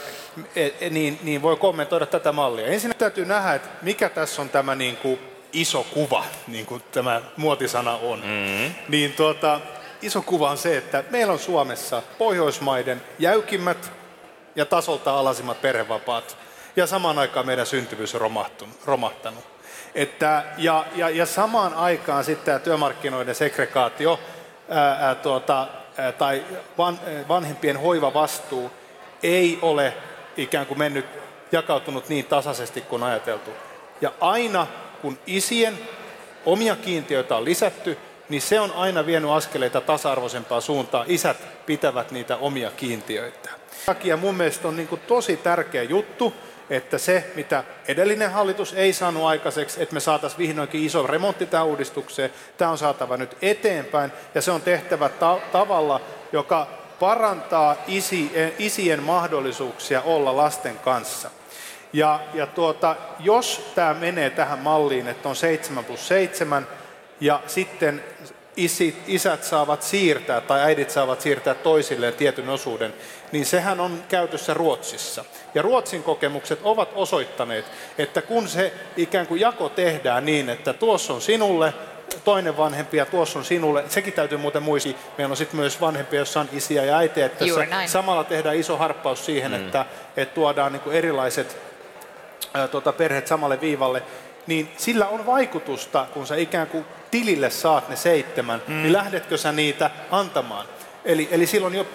[0.57, 2.66] e, e, niin, niin voi kommentoida tätä mallia.
[2.66, 5.18] Ensin täytyy nähdä, että mikä tässä on tämä niin kuin
[5.53, 8.18] iso kuva, niin kuin tämä muotisana on.
[8.21, 8.75] Mm.
[8.88, 9.61] Niin tuota,
[10.03, 13.92] iso kuva on se, että meillä on Suomessa Pohjoismaiden jäykimmät
[14.57, 16.37] ja tasolta alasimmat perhevapaat.
[16.79, 18.45] Ja samaan aikaan meidän syntyvyys on
[18.87, 19.45] romahtanut.
[19.95, 24.21] Että, ja, ja, ja samaan aikaan sitten tämä työmarkkinoiden segregaatio
[24.69, 26.45] ää, tuota, ää, tai
[26.79, 28.71] van, vanhempien hoivavastuu
[29.23, 29.95] ei ole
[30.37, 31.07] ikään kuin mennyt
[31.53, 33.51] jakautunut niin tasaisesti kuin ajateltu.
[34.01, 34.67] Ja aina
[35.03, 35.79] kun isien
[36.47, 41.07] omia kiintiöitä on lisätty, niin se on aina vienyt askeleita tasa-arvoisempaan suuntaan.
[41.09, 43.51] Isät pitävät niitä omia kiintiöitä.
[43.87, 46.35] Takia mun mielestä on niin tosi tärkeä juttu,
[46.71, 51.67] että se, mitä edellinen hallitus ei saanut aikaiseksi, että me saataisiin vihdoinkin iso remontti tähän
[51.67, 56.01] uudistukseen, tämä on saatava nyt eteenpäin ja se on tehtävä ta- tavalla,
[56.33, 56.67] joka
[57.01, 61.31] parantaa isi, isien mahdollisuuksia olla lasten kanssa.
[61.93, 66.67] Ja, ja tuota, jos tämä menee tähän malliin, että on 7 plus 7
[67.21, 68.05] ja sitten
[68.59, 72.94] isit, isät saavat siirtää tai äidit saavat siirtää toisilleen tietyn osuuden,
[73.33, 75.25] niin sehän on käytössä Ruotsissa.
[75.55, 77.64] Ja Ruotsin kokemukset ovat osoittaneet,
[77.99, 81.75] että kun se ikään kuin jako tehdään niin, että tuossa on sinulle
[82.25, 86.18] toinen vanhempi ja tuossa on sinulle, sekin täytyy muuten muistaa, meillä on sitten myös vanhempia,
[86.18, 87.44] joissa on isiä ja äitejä, että
[87.87, 89.57] samalla tehdään iso harppaus siihen, mm.
[89.57, 91.57] että, että tuodaan niin kuin erilaiset
[92.55, 94.03] ää, tuota, perheet samalle viivalle,
[94.47, 98.83] niin sillä on vaikutusta, kun sä ikään kuin tilille saat ne seitsemän, mm.
[98.83, 100.66] niin lähdetkö sä niitä antamaan?
[101.05, 101.87] Eli, eli silloin jo,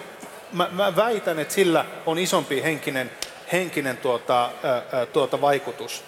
[0.52, 3.10] mä, mä väitän, että sillä on isompi henkinen,
[3.52, 4.50] henkinen tuota,
[4.92, 6.04] ää, tuota vaikutus.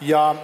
[0.00, 0.34] Ja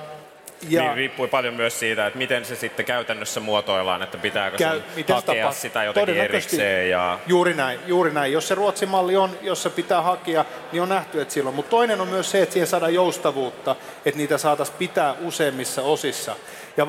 [0.69, 4.81] ja, niin riippuu paljon myös siitä, että miten se sitten käytännössä muotoillaan, että pitääkö Käy,
[4.97, 6.91] miten hakea tapa, sitä jotenkin erikseen.
[6.91, 7.19] Ja...
[7.27, 8.33] Juuri näin, juuri näin.
[8.33, 11.57] Jos se Ruotsin malli on, jossa pitää hakea, niin on nähty, että silloin.
[11.57, 16.37] Mutta toinen on myös se, että siihen saadaan joustavuutta, että niitä saataisiin pitää useimmissa osissa.
[16.77, 16.87] Ja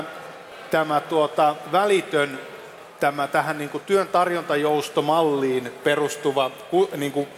[0.70, 2.38] tämä tuota, välitön
[3.00, 6.50] tämä tähän niin kuin työn tarjontajoustomalliin perustuva
[6.96, 7.28] niin kuin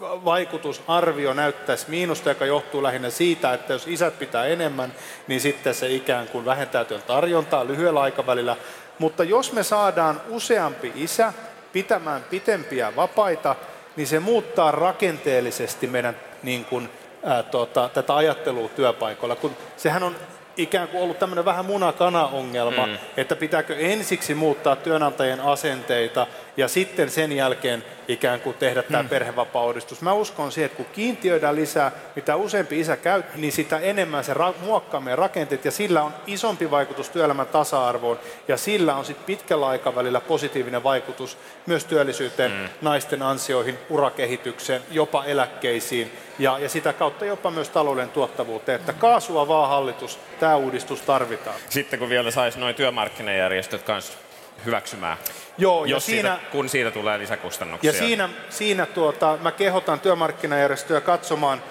[0.00, 4.92] vaikutusarvio näyttäisi miinusta, joka johtuu lähinnä siitä, että jos isät pitää enemmän,
[5.26, 8.56] niin sitten se ikään kuin vähentää työn tarjontaa lyhyellä aikavälillä.
[8.98, 11.32] Mutta jos me saadaan useampi isä
[11.72, 13.56] pitämään pitempiä vapaita,
[13.96, 16.90] niin se muuttaa rakenteellisesti meidän niin kuin,
[17.24, 19.36] ää, tota, tätä ajattelua työpaikoilla.
[19.36, 20.16] Kun sehän on
[20.56, 22.98] ikään kuin ollut tämmöinen vähän munakana-ongelma, mm.
[23.16, 29.08] että pitääkö ensiksi muuttaa työnantajien asenteita ja sitten sen jälkeen ikään kuin tehdä tämä mm.
[29.08, 30.00] perhevapaudistus.
[30.00, 34.34] Mä uskon siihen, että kun kiintiöidään lisää, mitä useampi isä käy, niin sitä enemmän se
[34.34, 39.26] ra- muokkaa meidän rakenteet ja sillä on isompi vaikutus työelämän tasa-arvoon ja sillä on sitten
[39.26, 42.68] pitkällä aikavälillä positiivinen vaikutus myös työllisyyteen, mm.
[42.80, 48.80] naisten ansioihin, urakehitykseen, jopa eläkkeisiin ja, ja sitä kautta jopa myös talouden tuottavuuteen.
[48.80, 51.56] Että kaasua vaan hallitus, tämä uudistus tarvitaan.
[51.68, 54.25] Sitten kun vielä saisi noin työmarkkinajärjestöt kanssa
[54.64, 55.18] hyväksymään,
[55.58, 57.90] Joo, jos ja siinä, siitä, kun siitä tulee lisäkustannuksia.
[57.90, 61.62] Ja siinä, siinä tuota, mä kehotan työmarkkinajärjestöjä katsomaan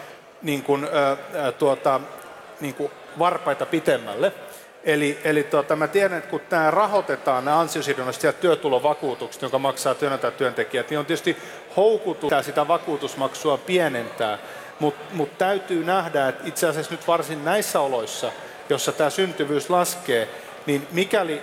[0.42, 2.00] niin kuin, äh, tuota,
[2.60, 4.32] niin kuin varpaita pitemmälle.
[4.84, 9.96] Eli, eli tuota, mä tiedän, että kun tämä rahoitetaan, nämä ansiosidonnaiset ja työtulovakuutukset, jonka maksaa
[9.96, 11.38] työnantaja työntekijät, niin on tietysti
[11.76, 14.38] houkutus sitä vakuutusmaksua pienentää.
[14.80, 18.32] Mutta mut täytyy nähdä, että itse asiassa nyt varsin näissä oloissa,
[18.70, 20.30] jossa tämä syntyvyys laskee,
[20.66, 21.42] niin mikäli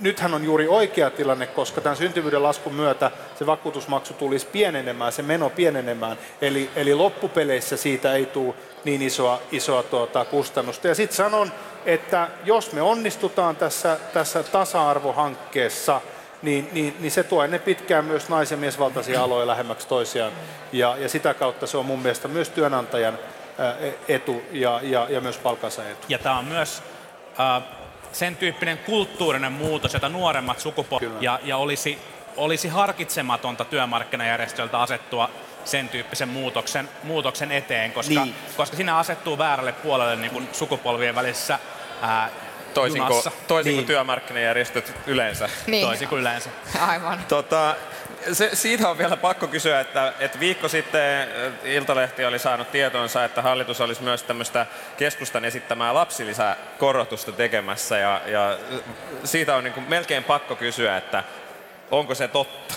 [0.00, 5.22] nythän on juuri oikea tilanne, koska tämän syntyvyyden laskun myötä se vakuutusmaksu tulisi pienenemään, se
[5.22, 6.18] meno pienenemään.
[6.40, 10.88] Eli, eli loppupeleissä siitä ei tule niin isoa, isoa tuota, kustannusta.
[10.88, 11.52] Ja sitten sanon,
[11.86, 16.00] että jos me onnistutaan tässä, tässä tasa-arvohankkeessa,
[16.42, 20.32] niin, niin, niin se tuo ennen pitkään myös nais- ja miesvaltaisia aloja lähemmäksi toisiaan.
[20.72, 23.18] Ja, ja sitä kautta se on mun mielestä myös työnantajan
[24.08, 26.06] etu ja, ja, ja myös palkansa etu.
[26.08, 26.82] Ja tämä on myös
[27.40, 27.62] äh,
[28.12, 31.98] sen tyyppinen kulttuurinen muutos, jota nuoremmat sukupolvet ja, ja olisi,
[32.36, 35.30] olisi harkitsematonta työmarkkinajärjestöltä asettua
[35.64, 38.34] sen tyyppisen muutoksen, muutoksen eteen, koska, niin.
[38.56, 41.58] koska siinä asettuu väärälle puolelle niin kuin sukupolvien välissä
[42.02, 42.30] ää,
[42.74, 43.86] toisin kuin, toisin kuin Niin.
[43.86, 45.48] työmarkkinajärjestöt yleensä.
[45.66, 46.50] Niin, Toisin kuin yleensä.
[46.80, 47.18] aivan.
[47.28, 47.74] Tota,
[48.32, 53.24] se, siitä on vielä pakko kysyä, että, että viikko sitten äh, Iltalehti oli saanut tietoonsa,
[53.24, 58.80] että hallitus olisi myös tämmöistä keskustan esittämää lapsilisäkorotusta tekemässä ja, ja äh,
[59.24, 61.24] siitä on niin kuin melkein pakko kysyä, että
[61.90, 62.74] onko se totta?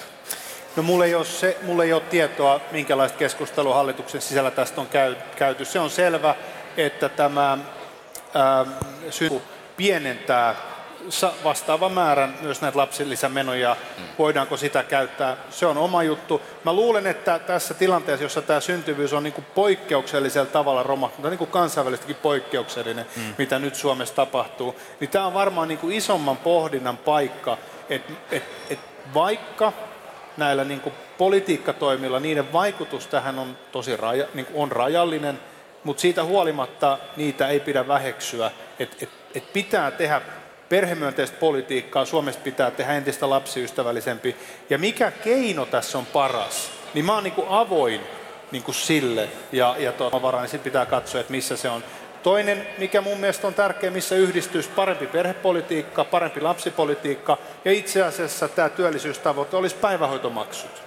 [0.76, 4.88] No mulla ei, ole se, mulla ei ole tietoa, minkälaista keskustelua hallituksen sisällä tästä on
[4.88, 5.66] käy, käyty.
[5.66, 6.36] Se on selvä,
[6.78, 7.58] että tämä
[8.34, 8.66] ää,
[9.10, 9.42] sy-
[9.78, 10.56] pienentää
[11.44, 13.76] vastaavan määrän myös näitä lapsilisämenoja.
[14.20, 15.38] Voidaanko sitä käyttää?
[15.50, 16.42] Se on oma juttu.
[16.66, 21.38] Mä luulen, että tässä tilanteessa, jossa tämä syntyvyys on niin kuin poikkeuksellisella tavalla romahtanut, niin
[21.38, 23.34] kuin kansainvälisestikin poikkeuksellinen, mm.
[23.38, 27.58] mitä nyt Suomessa tapahtuu, niin tämä on varmaan niin kuin isomman pohdinnan paikka,
[27.90, 28.80] että et, et
[29.14, 29.74] vaikka
[30.38, 35.40] näillä niin kuin politiikkatoimilla, niiden vaikutus tähän on tosi raja, niin kuin on rajallinen,
[35.84, 38.52] mutta siitä huolimatta niitä ei pidä väheksyä.
[38.80, 40.22] Et, et, et pitää tehdä
[40.72, 44.36] perhemyönteistä politiikkaa, Suomesta pitää tehdä entistä lapsiystävällisempi.
[44.70, 48.02] Ja mikä keino tässä on paras, niin mä oon niin kuin avoin
[48.52, 51.84] niin kuin sille ja, ja tuota, varaan, niin sit pitää katsoa, että missä se on.
[52.24, 58.48] Toinen, mikä mun mielestä on tärkeä, missä yhdistyisi parempi perhepolitiikka, parempi lapsipolitiikka ja itse asiassa
[58.48, 60.84] tämä työllisyystavoite olisi päivähoitomaksut.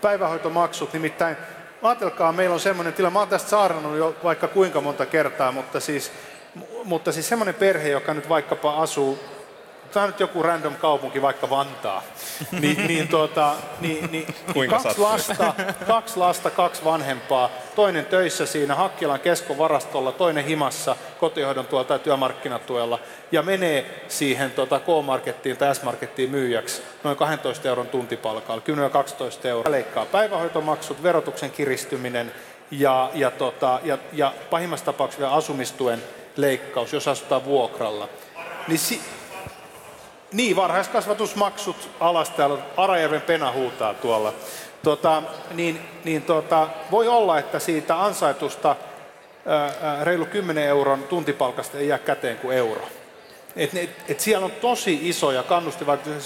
[0.00, 1.36] Päivähoitomaksut, nimittäin
[1.82, 5.80] ajatelkaa, meillä on semmoinen tila, mä oon tästä saarnannut jo vaikka kuinka monta kertaa, mutta
[5.80, 6.12] siis,
[6.84, 9.18] mutta siis semmoinen perhe, joka nyt vaikkapa asuu
[9.92, 12.02] tämä on nyt joku random kaupunki, vaikka Vantaa,
[12.60, 14.26] niin, niin, tuota, niin, niin
[14.70, 15.04] kaksi, sattui?
[15.04, 15.54] lasta,
[15.86, 22.98] kaksi lasta, kaksi vanhempaa, toinen töissä siinä Hakkilan keskovarastolla, toinen himassa kotihoidon tuolla tai työmarkkinatuella
[23.32, 28.62] ja menee siihen tuota, K-markettiin tai S-markettiin myyjäksi noin 12 euron tuntipalkalla,
[29.44, 29.72] 10-12 euroa.
[29.72, 32.32] Leikkaa päivähoitomaksut, verotuksen kiristyminen
[32.70, 36.02] ja, ja, tota, ja, ja pahimmassa tapauksessa vielä asumistuen
[36.38, 38.08] leikkaus, jos asutaan vuokralla.
[38.68, 39.00] Niin si-
[40.32, 44.32] niin, varhaiskasvatusmaksut alas täällä, Arajärven pena huutaa tuolla.
[44.82, 45.22] Tota,
[45.54, 48.76] niin, niin tota, voi olla, että siitä ansaitusta
[49.46, 52.88] ää, reilu 10 euron tuntipalkasta ei jää käteen kuin euro.
[53.56, 55.42] Et, et, et siellä on tosi isoja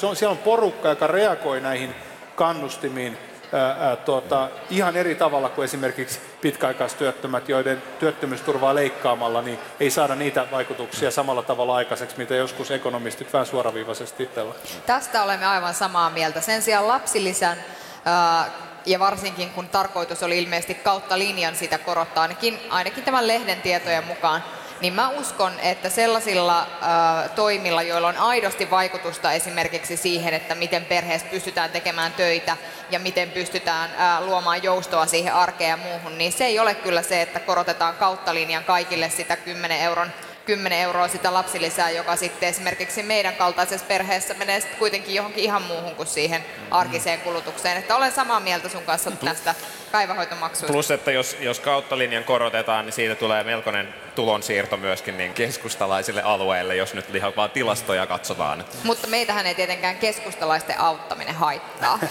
[0.09, 1.95] on, siellä on porukka, joka reagoi näihin
[2.37, 3.19] kannustimiin
[3.53, 10.47] ää, tuota, ihan eri tavalla kuin esimerkiksi pitkäaikaistyöttömät, joiden työttömyysturvaa leikkaamalla niin ei saada niitä
[10.51, 14.55] vaikutuksia samalla tavalla aikaiseksi, mitä joskus ekonomistit vähän suoraviivaisesti pelaa.
[14.87, 16.41] Tästä olemme aivan samaa mieltä.
[16.41, 17.57] Sen sijaan lapsilisän
[18.05, 18.51] ää,
[18.87, 24.05] ja varsinkin kun tarkoitus oli ilmeisesti kautta linjan sitä korottaa, ainakin, ainakin tämän lehden tietojen
[24.05, 24.45] mukaan,
[24.83, 30.85] niin mä uskon, että sellaisilla ää, toimilla, joilla on aidosti vaikutusta esimerkiksi siihen, että miten
[30.85, 32.57] perheessä pystytään tekemään töitä
[32.91, 37.03] ja miten pystytään ää, luomaan joustoa siihen arkeen ja muuhun, niin se ei ole kyllä
[37.03, 40.13] se, että korotetaan kautta linjan kaikille sitä 10 euron
[40.47, 45.63] 10 euroa sitä lapsilisää, joka sitten esimerkiksi meidän kaltaisessa perheessä menee sitten kuitenkin johonkin ihan
[45.63, 47.77] muuhun kuin siihen arkiseen kulutukseen.
[47.77, 49.55] Että olen samaa mieltä sun kanssa tästä
[49.93, 50.73] päivähoitomaksuista.
[50.73, 56.23] Plus, että jos, jos kautta linjan korotetaan, niin siitä tulee melkoinen tulonsiirto myöskin niin keskustalaisille
[56.23, 58.65] alueille, jos nyt ihan vaan tilastoja katsotaan.
[58.85, 61.99] Mutta meitähän ei tietenkään keskustalaisten auttaminen haittaa.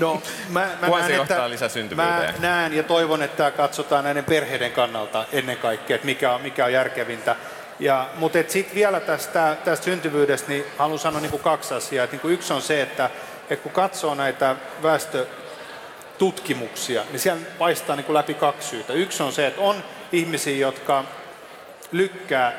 [0.00, 5.24] No, mä, mä näen, johtaa että, mä näen ja toivon, että katsotaan näiden perheiden kannalta
[5.32, 7.36] ennen kaikkea, että mikä on, mikä on järkevintä.
[7.78, 12.04] Ja, mutta sitten vielä tästä, tästä syntyvyydestä, niin haluan sanoa niin kuin kaksi asiaa.
[12.04, 13.10] Et niin kuin yksi on se, että,
[13.50, 18.92] että kun katsoo näitä väestötutkimuksia, niin siellä paistaa niin kuin läpi kaksi syytä.
[18.92, 21.04] Yksi on se, että on ihmisiä, jotka
[21.92, 22.52] lykkää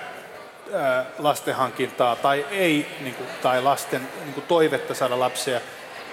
[0.74, 5.62] ää, lasten hankintaa tai ei, niin kuin, tai lasten niin kuin toivetta saada lapsia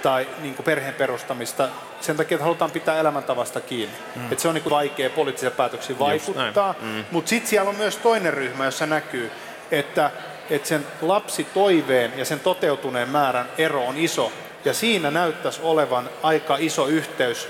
[0.03, 1.69] tai niin kuin perheen perustamista
[2.01, 3.97] sen takia, että halutaan pitää elämäntavasta kiinni.
[4.17, 4.33] Mm.
[4.33, 6.75] Että se on niin kuin vaikea poliittisia päätöksiä vaikuttaa.
[6.81, 7.05] Mm.
[7.11, 9.31] Mutta sitten siellä on myös toinen ryhmä, jossa näkyy,
[9.71, 10.11] että,
[10.51, 14.33] että sen lapsitoiveen ja sen toteutuneen määrän ero on iso.
[14.65, 17.49] Ja siinä näyttäisi olevan aika iso yhteys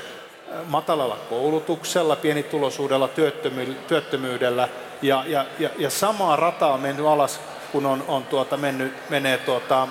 [0.66, 4.68] matalalla koulutuksella, pienituloisuudella, työttömy- työttömyydellä
[5.02, 7.40] ja, ja, ja, ja samaa rataa on mennyt alas,
[7.72, 9.88] kun on, on tuota, mennyt, menee tuota,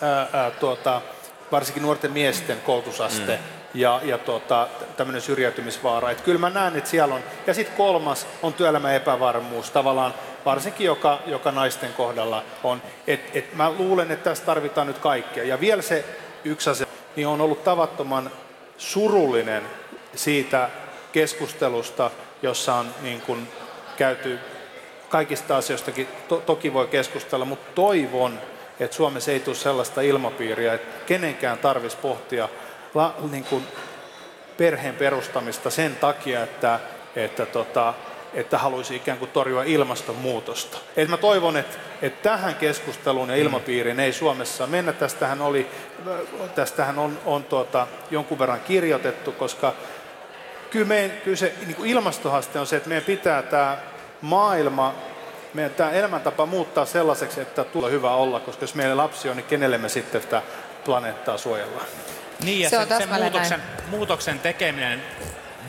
[0.00, 1.00] ää, ää, tuota,
[1.52, 3.42] varsinkin nuorten miesten koulutusaste mm.
[3.80, 6.10] ja, ja tuota, tämmöinen syrjäytymisvaara.
[6.10, 7.20] Et kyllä mä näen, että siellä on.
[7.46, 12.82] Ja sitten kolmas on työelämän epävarmuus tavallaan, varsinkin joka, joka naisten kohdalla on.
[13.06, 15.44] Et, et mä luulen, että tässä tarvitaan nyt kaikkea.
[15.44, 16.04] Ja vielä se
[16.44, 16.86] yksi asia,
[17.16, 18.30] niin on ollut tavattoman
[18.82, 19.62] surullinen
[20.14, 20.68] siitä
[21.12, 22.10] keskustelusta,
[22.42, 23.48] jossa on niin kuin
[23.96, 24.38] käyty
[25.08, 26.08] kaikista asioistakin.
[26.28, 28.38] To, toki voi keskustella, mutta toivon,
[28.80, 32.48] että Suomessa ei tule sellaista ilmapiiriä, että kenenkään tarvitsisi pohtia
[32.94, 33.66] la, niin kuin
[34.56, 36.80] perheen perustamista sen takia, että,
[37.16, 37.94] että tota,
[38.34, 40.78] että haluaisi ikään kuin torjua ilmastonmuutosta.
[40.96, 44.92] Et mä toivon, että, että tähän keskusteluun ja ilmapiiriin ei Suomessa mennä.
[44.92, 45.66] Tästähän, oli,
[46.54, 49.74] tästähän on, on tuota, jonkun verran kirjoitettu, koska
[50.70, 53.78] kyllä, meidän, kyllä se niin kuin ilmastohaste on se, että meidän pitää tämä
[54.20, 54.94] maailma,
[55.54, 59.46] meidän tämä elämäntapa muuttaa sellaiseksi, että tulee hyvä olla, koska jos meillä lapsi on, niin
[59.46, 60.42] kenelle me sitten tätä
[60.84, 61.86] planeettaa suojellaan.
[62.44, 65.02] Niin, ja Se sen, sen muutoksen, muutoksen tekeminen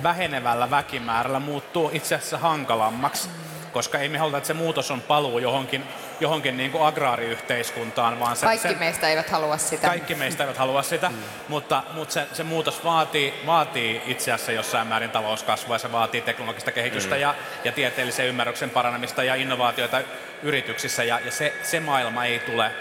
[0.04, 3.30] vähenevällä väkimäärällä muuttuu itse asiassa hankalammaksi,
[3.74, 5.84] koska ei me haluta, että se muutos on paluu johonkin,
[6.20, 9.88] johonkin niin kuin agraariyhteiskuntaan, vaan se, Kaikki se, meistä eivät halua sitä.
[9.88, 11.16] kaikki meistä eivät halua sitä, mm.
[11.48, 16.72] mutta, mutta se, se muutos vaatii, vaatii itse asiassa jossain määrin talouskasvua, se vaatii teknologista
[16.72, 17.22] kehitystä mm.
[17.22, 20.02] ja, ja tieteellisen ymmärryksen paranemista ja innovaatioita
[20.44, 22.72] yrityksissä, ja, ja se, se maailma ei tule,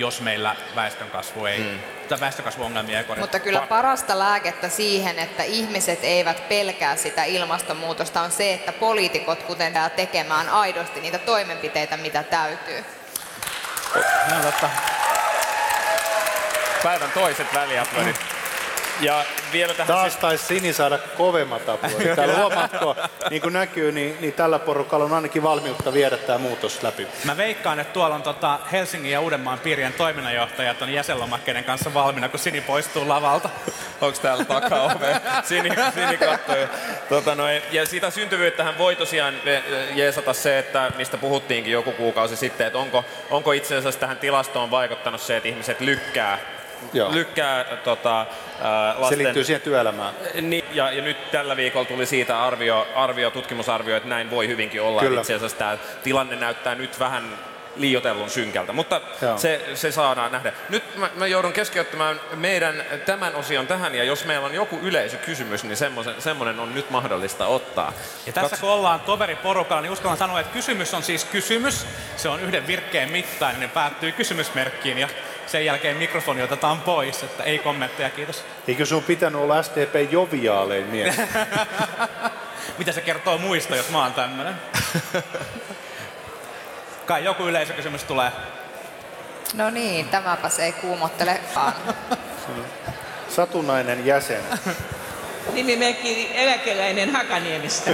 [0.00, 1.80] jos meillä väestönkasvu ei, mm.
[2.08, 3.20] tai väestönkasvuongelmia ei korjata.
[3.20, 9.42] Mutta kyllä parasta lääkettä siihen, että ihmiset eivät pelkää sitä ilmastonmuutosta, on se, että poliitikot
[9.42, 12.84] kuten täällä tekemään aidosti niitä toimenpiteitä, mitä täytyy.
[14.30, 14.70] No, totta.
[16.82, 18.29] Päivän toiset väliaplodit.
[19.00, 22.14] Ja vielä tähän Taas taisi Sini saada kovemmat aplodit.
[22.16, 22.96] Täällä huomaatko,
[23.30, 27.06] niin kuin näkyy, niin, niin tällä porukalla on ainakin valmiutta viedä tämä muutos läpi.
[27.24, 32.28] Mä veikkaan, että tuolla on tota Helsingin ja Uudenmaan piirien toiminnanjohtajat on jäsenlomakkeiden kanssa valmiina,
[32.28, 33.50] kun Sini poistuu lavalta.
[34.00, 35.20] Onko täällä takaove?
[35.44, 36.56] Sini, Sini katsoo.
[37.08, 39.34] Tota noin, ja sitä syntyvyyttähän voi tosiaan
[39.94, 44.70] jeesata se, että mistä puhuttiinkin joku kuukausi sitten, että onko, onko itse asiassa tähän tilastoon
[44.70, 46.38] vaikuttanut se, että ihmiset lykkää
[46.92, 47.12] Joo.
[47.12, 48.26] lykkää tota,
[48.60, 49.18] ää, lasten...
[49.18, 50.14] Se liittyy siihen työelämään.
[50.40, 54.82] Niin, ja, ja nyt tällä viikolla tuli siitä arvio, arvio, tutkimusarvio, että näin voi hyvinkin
[54.82, 55.00] olla.
[55.00, 55.20] Kyllä.
[55.20, 57.38] Itse asiassa tämä tilanne näyttää nyt vähän
[57.76, 59.38] liiotellun synkältä, mutta Joo.
[59.38, 60.52] se, se saadaan nähdä.
[60.68, 65.64] Nyt mä, mä joudun keskeyttämään meidän tämän osion tähän, ja jos meillä on joku yleisökysymys,
[65.64, 67.92] niin semmoisen, semmoinen on nyt mahdollista ottaa.
[68.26, 71.86] Ja tässä kun ollaan toveriporukalla, niin uskallan sanoa, että kysymys on siis kysymys.
[72.16, 75.08] Se on yhden virkkeen mittainen ja päättyy kysymysmerkkiin ja
[75.50, 78.44] sen jälkeen mikrofoni otetaan pois, että ei kommentteja, kiitos.
[78.68, 81.14] Eikö sun pitänyt olla SDP joviaalein mies?
[82.78, 84.54] Mitä se kertoo muista, jos mä oon tämmönen?
[87.06, 88.32] Kai joku yleisökysymys tulee.
[89.54, 91.72] No niin, tämäpäs ei kuumottelekaan.
[93.36, 94.42] Satunnainen jäsen.
[95.52, 97.90] Nimimerkki eläkeläinen Hakaniemestä.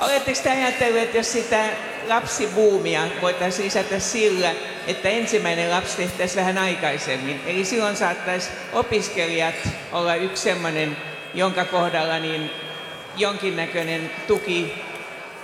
[0.00, 1.64] Oletteko te ajatelleet, jos sitä
[2.08, 4.54] lapsibuumia voitaisiin lisätä sillä,
[4.86, 7.40] että ensimmäinen lapsi tehtäisiin vähän aikaisemmin.
[7.46, 9.54] Eli silloin saattaisi opiskelijat
[9.92, 10.96] olla yksi sellainen,
[11.34, 12.50] jonka kohdalla niin
[13.16, 14.84] jonkinnäköinen tuki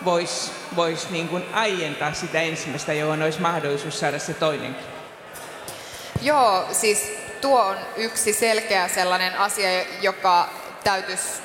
[0.04, 4.86] voisi vois niin kuin aientaa sitä ensimmäistä, jolloin olisi mahdollisuus saada se toinenkin.
[6.22, 10.50] Joo, siis tuo on yksi selkeä sellainen asia, joka
[10.84, 11.43] täytyisi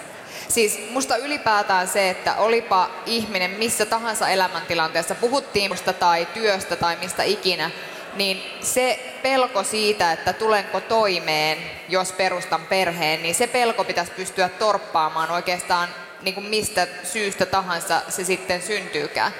[0.49, 6.95] Siis musta ylipäätään se, että olipa ihminen missä tahansa elämäntilanteessa, puhuttiin musta tai työstä tai
[6.95, 7.71] mistä ikinä,
[8.15, 11.57] niin se pelko siitä, että tulenko toimeen,
[11.89, 15.89] jos perustan perheen, niin se pelko pitäisi pystyä torppaamaan oikeastaan
[16.21, 19.31] niin kuin mistä syystä tahansa se sitten syntyykään.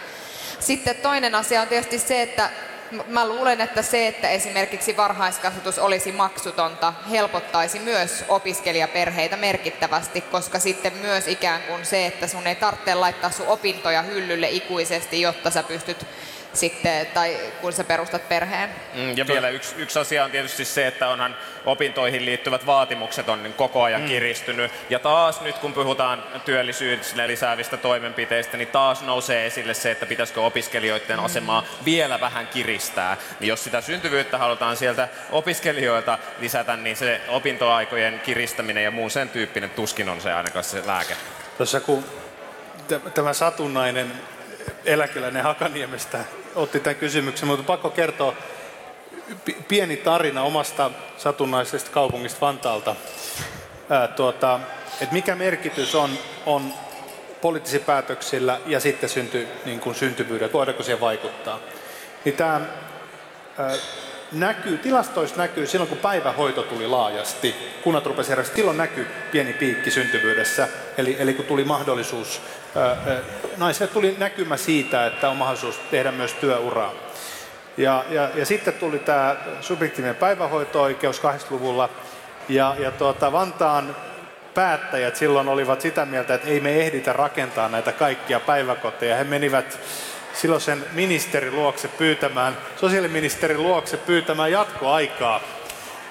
[0.60, 2.50] Sitten toinen asia on tietysti se, että
[3.08, 10.94] Mä luulen, että se, että esimerkiksi varhaiskasvatus olisi maksutonta, helpottaisi myös opiskelijaperheitä merkittävästi, koska sitten
[10.94, 15.64] myös ikään kuin se, että sun ei tarvitse laittaa sun opintoja hyllylle ikuisesti, jotta sä
[15.64, 16.06] pystyt
[16.54, 18.70] sitten, tai kun sä perustat perheen.
[18.94, 21.36] Mm, ja vielä yksi, yksi asia on tietysti se, että onhan
[21.66, 24.08] opintoihin liittyvät vaatimukset on niin koko ajan mm.
[24.08, 24.72] kiristynyt.
[24.90, 30.42] Ja taas nyt kun puhutaan työllisyyden lisäävistä toimenpiteistä, niin taas nousee esille se, että pitäisikö
[30.42, 31.26] opiskelijoiden mm.
[31.26, 33.18] asemaa vielä vähän kiristää.
[33.40, 39.30] Niin jos sitä syntyvyyttä halutaan sieltä opiskelijoilta lisätä, niin se opintoaikojen kiristäminen ja muu sen
[39.30, 41.16] tyyppinen tuskin on se ainakaan se lääke.
[41.58, 42.06] Tuossa kun
[43.14, 44.12] tämä satunnainen
[44.86, 46.20] eläkeläinen Hakaniemestä
[46.56, 48.34] otti tämän kysymyksen, mutta pakko kertoa
[49.68, 52.96] pieni tarina omasta satunnaisesta kaupungista Vantaalta.
[53.90, 54.60] Ää, tuota,
[55.02, 56.10] että mikä merkitys on,
[56.46, 56.74] on
[57.42, 61.60] poliittisilla päätöksillä ja sitten synty, niin kuin syntyvyydellä, voidaanko siihen vaikuttaa.
[62.26, 62.62] Niin tämä
[63.58, 63.76] ää,
[64.32, 69.92] näkyy, tilastoissa näkyy silloin, kun päivähoito tuli laajasti, kunnat rupesivat järjestämään, silloin näkyy pieni piikki
[69.92, 72.42] syntyvyydessä, eli, eli kun tuli mahdollisuus,
[73.58, 76.94] naisille tuli näkymä siitä, että on mahdollisuus tehdä myös työuraa.
[77.78, 81.90] Ja, ja, ja sitten tuli tämä subjektiivinen päivähoito-oikeus 80-luvulla,
[82.50, 83.96] ja, ja tuota, Vantaan
[84.54, 89.16] päättäjät silloin olivat sitä mieltä, että ei me ehditä rakentaa näitä kaikkia päiväkoteja.
[89.16, 89.80] He menivät
[90.34, 95.42] silloisen ministerin luokse pyytämään, sosiaaliministerin luokse pyytämään jatkoaikaa.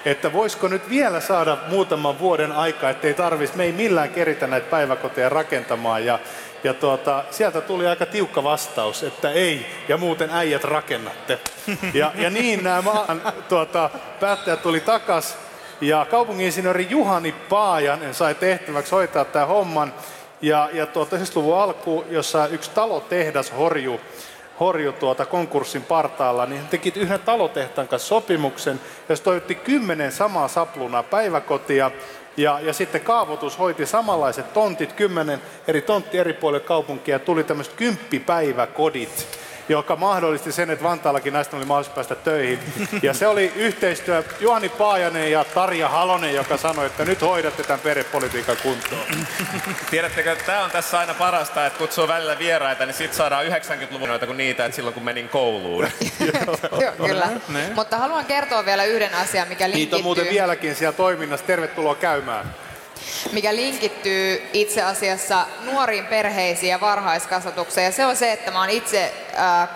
[0.05, 4.69] Että voisiko nyt vielä saada muutaman vuoden aikaa, ettei tarvitsisi, me ei millään keritä näitä
[4.69, 6.05] päiväkoteja rakentamaan.
[6.05, 6.19] Ja,
[6.63, 11.39] Ja tuota, sieltä tuli aika tiukka vastaus, että ei, ja muuten äijät rakennatte.
[11.93, 13.89] Ja, ja niin nämä maan, tuota,
[14.19, 15.37] päättäjät tuli takas,
[15.81, 19.93] ja kaupunginsinööri Juhani Paajan sai tehtäväksi hoitaa tämän homman.
[20.41, 24.01] Ja, ja tuota, 90-luvun alku, jossa yksi talotehdas horju,
[24.59, 30.47] horju tuota konkurssin partaalla, niin hän teki yhden talotehtaan kanssa sopimuksen, jossa toivotti kymmenen samaa
[30.47, 31.91] saplunaa päiväkotia,
[32.41, 37.73] ja, ja sitten kaavoitus hoiti samanlaiset tontit, kymmenen eri tontti eri puolille kaupunkia, tuli tämmöiset
[37.73, 39.27] kymppipäiväkodit,
[39.69, 42.59] joka mahdollisti sen, että Vantaallakin näistä oli mahdollisuus päästä töihin.
[43.01, 47.79] Ja se oli yhteistyö Juhani Paajanen ja Tarja Halonen, joka sanoi, että nyt hoidatte tämän
[47.79, 49.05] perhepolitiikan kuntoon.
[49.91, 54.09] Tiedättekö, että tämä on tässä aina parasta, että kutsuu välillä vieraita, niin sit saadaan 90-luvun
[54.09, 55.87] noita kuin niitä, että silloin kun menin kouluun.
[56.81, 57.27] Joo, kyllä.
[57.75, 61.45] Mutta haluan kertoa vielä yhden asian, mikä Niitä on linkittyy, muuten vieläkin siellä toiminnassa.
[61.45, 62.55] Tervetuloa käymään.
[63.31, 67.85] Mikä linkittyy itse asiassa nuoriin perheisiin ja varhaiskasvatukseen.
[67.85, 69.69] Ja se on se, että mä oon itse äh,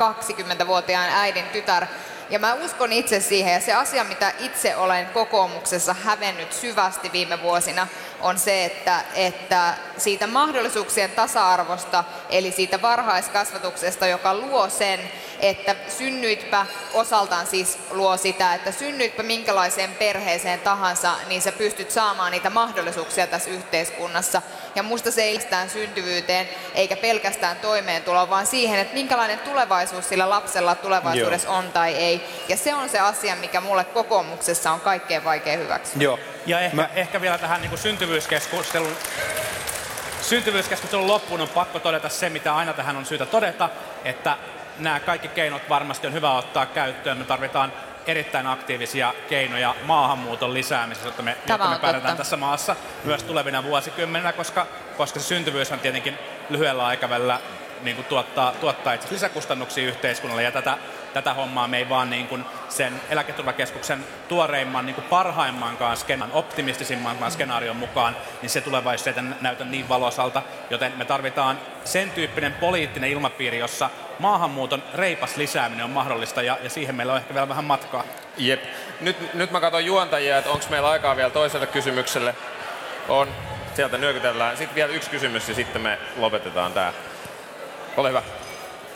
[0.62, 1.88] 20-vuotiaan äidin tytär.
[2.34, 3.54] Ja mä uskon itse siihen.
[3.54, 7.88] Ja se asia, mitä itse olen kokoomuksessa hävennyt syvästi viime vuosina,
[8.22, 15.00] on se, että, että siitä mahdollisuuksien tasa-arvosta, eli siitä varhaiskasvatuksesta, joka luo sen,
[15.40, 22.32] että synnyitpä osaltaan siis luo sitä, että synnyitpä minkälaiseen perheeseen tahansa, niin sä pystyt saamaan
[22.32, 24.42] niitä mahdollisuuksia tässä yhteiskunnassa.
[24.76, 30.30] Ja musta se ei pelkästään syntyvyyteen eikä pelkästään toimeentuloon, vaan siihen, että minkälainen tulevaisuus sillä
[30.30, 32.23] lapsella tulevaisuudessa on tai ei.
[32.50, 35.96] Ja se on se asia, mikä mulle kokoomuksessa on kaikkein vaikea hyväksyä.
[36.00, 36.20] Joo.
[36.46, 36.90] Ja ehkä, Mä...
[36.96, 38.98] ehkä vielä tähän niin kuin syntyvyyskeskustelun,
[40.22, 43.70] syntyvyyskeskustelun loppuun on pakko todeta se, mitä aina tähän on syytä todeta,
[44.06, 44.38] että
[44.80, 47.18] nämä kaikki keinot varmasti on hyvä ottaa käyttöön.
[47.18, 47.74] Me tarvitaan
[48.08, 52.18] erittäin aktiivisia keinoja maahanmuuton lisäämisessä, jotta me, Tämä jotta me pärjätään totta.
[52.24, 54.68] tässä maassa myös tulevina vuosikymmeninä, koska,
[54.98, 56.18] koska se syntyvyys on tietenkin
[56.50, 57.40] lyhyellä aikavälillä
[57.82, 60.78] niin kuin tuottaa, tuottaa itse lisäkustannuksia yhteiskunnalle ja tätä,
[61.14, 67.32] tätä hommaa me ei vaan niin kuin sen eläketurvakeskuksen tuoreimman niin kuin parhaimmankaan skenaan, optimistisimman
[67.32, 73.10] skenaarion mukaan, niin se tulevaisuus ei näytä niin valoisalta, joten me tarvitaan sen tyyppinen poliittinen
[73.10, 73.90] ilmapiiri, jossa
[74.20, 78.04] maahanmuuton reipas lisääminen on mahdollista ja, ja siihen meillä on ehkä vielä vähän matkaa.
[78.38, 78.64] Jep.
[79.02, 82.36] Nyt, nyt mä katson juontajia, että onko meillä aikaa vielä toiselle kysymykselle.
[83.10, 83.28] On.
[83.76, 84.58] Sieltä nyökytellään.
[84.58, 86.94] Sitten vielä yksi kysymys ja sitten me lopetetaan tää.
[87.98, 88.22] Ole hyvä.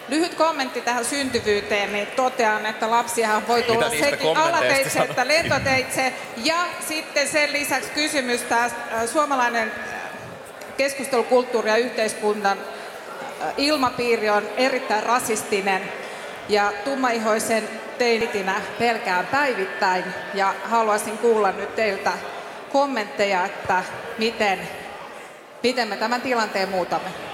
[0.10, 6.14] Lyhyt kommentti tähän syntyvyyteen, niin totean, että lapsiahan voi tulla sekin alateitse että lentoteitse.
[6.38, 9.72] Ja sitten sen lisäksi kysymys taas äh, suomalainen
[10.78, 15.82] keskustelukulttuuri ja yhteiskunnan äh, ilmapiiri on erittäin rasistinen
[16.50, 20.04] ja tummaihoisen teinitinä pelkään päivittäin
[20.34, 22.12] ja haluaisin kuulla nyt teiltä
[22.72, 23.84] kommentteja, että
[24.18, 24.60] miten,
[25.64, 27.27] miten me tämän tilanteen muutamme.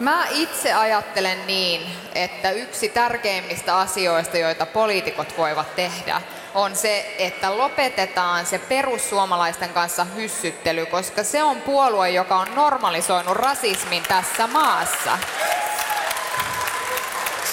[0.00, 1.80] Mä itse ajattelen niin,
[2.14, 6.22] että yksi tärkeimmistä asioista, joita poliitikot voivat tehdä,
[6.54, 13.36] on se, että lopetetaan se perussuomalaisten kanssa hyssyttely, koska se on puolue, joka on normalisoinut
[13.36, 15.18] rasismin tässä maassa.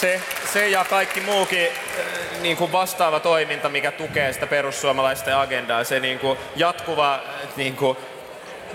[0.02, 0.22] Se,
[0.54, 6.00] se ja kaikki muukin äh, niin kuin vastaava toiminta, mikä tukee sitä perussuomalaisten agendaa, se
[6.00, 7.22] niin kuin jatkuva äh,
[7.56, 7.98] niin kuin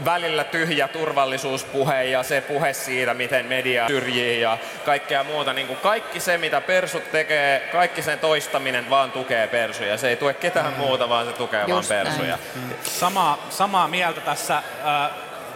[0.04, 5.52] välillä tyhjä turvallisuuspuhe ja se puhe siitä, miten media syrjii ja kaikkea muuta.
[5.52, 9.98] Niin kuin kaikki se, mitä persut tekee, kaikki sen toistaminen vaan tukee persuja.
[9.98, 12.16] Se ei tue ketään muuta, vaan se tukee Just vaan näin.
[12.16, 12.38] persuja.
[12.82, 15.10] Samaa, samaa mieltä tässä, äh,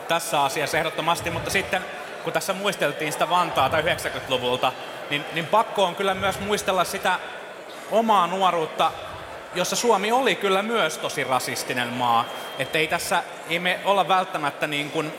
[0.09, 1.83] tässä asiassa ehdottomasti, mutta sitten
[2.25, 4.73] kun tässä muisteltiin sitä Vantaata 90-luvulta,
[5.11, 7.19] niin, niin pakko on kyllä myös muistella sitä
[7.91, 8.93] omaa nuoruutta,
[9.55, 12.25] jossa Suomi oli kyllä myös tosi rasistinen maa.
[12.59, 15.13] Että ei tässä, ei me olla välttämättä niin kuin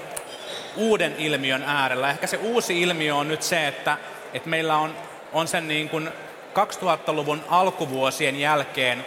[0.75, 2.09] uuden ilmiön äärellä.
[2.09, 3.97] Ehkä se uusi ilmiö on nyt se, että,
[4.33, 4.95] että meillä on,
[5.33, 6.09] on sen niin kuin
[6.53, 9.05] 2000-luvun alkuvuosien jälkeen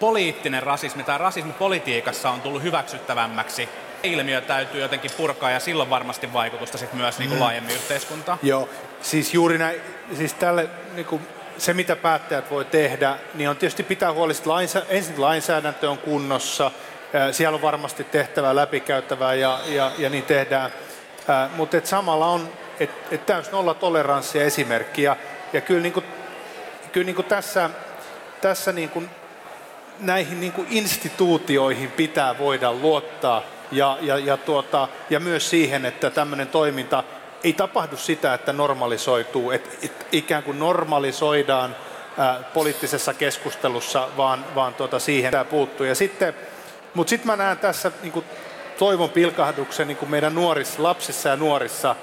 [0.00, 3.68] poliittinen rasismi tai rasismi politiikassa on tullut hyväksyttävämmäksi.
[4.02, 7.42] Ilmiö täytyy jotenkin purkaa ja silloin varmasti vaikutusta sit myös niin kuin Mm.
[7.42, 8.38] laajemmin yhteiskuntaan.
[8.42, 8.68] Joo,
[9.02, 9.80] siis juuri näin,
[10.16, 11.26] siis tälle, niin kuin,
[11.58, 15.98] se mitä päättäjät voi tehdä, niin on tietysti pitää huoli, että lainsä, ensin lainsäädäntö on
[15.98, 16.70] kunnossa,
[17.32, 20.72] siellä on varmasti tehtävää läpikäyttävää ja, ja, ja niin tehdään,
[21.28, 22.48] Ää, mutta samalla on
[22.80, 25.16] et, et täys nolla toleranssia esimerkki ja,
[25.52, 26.06] ja kyllä, niin kuin,
[26.92, 27.70] kyllä niin tässä,
[28.40, 29.10] tässä niin kuin
[30.00, 33.42] näihin niin instituutioihin pitää voida luottaa
[33.72, 37.04] ja, ja, ja, tuota, ja myös siihen, että tämmöinen toiminta
[37.44, 41.76] ei tapahdu sitä, että normalisoituu, että et ikään kuin normalisoidaan
[42.18, 45.86] ää, poliittisessa keskustelussa, vaan, vaan tuota, siihen tämä puuttuu.
[45.86, 46.34] Ja sitten,
[46.94, 48.24] mutta sitten mä näen tässä niin kuin
[48.78, 51.96] toivon pilkahduksen niin kuin meidän nuorissa, lapsissa ja nuorissa.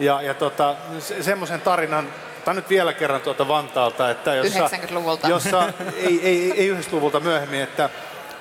[0.00, 2.08] Ja, ja tota, se, semmoisen tarinan,
[2.44, 5.28] tämä nyt vielä kerran tuota Vantaalta, että jossa, 90-luvulta.
[5.28, 7.90] jossa ei, ei, ei 90-luvulta myöhemmin, että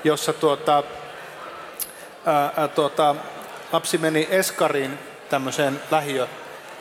[0.04, 0.84] jossa tuota,
[2.26, 3.16] ää, tuota,
[3.72, 5.00] lapsi meni Eskariin
[5.30, 6.28] tämmöiseen lähiö,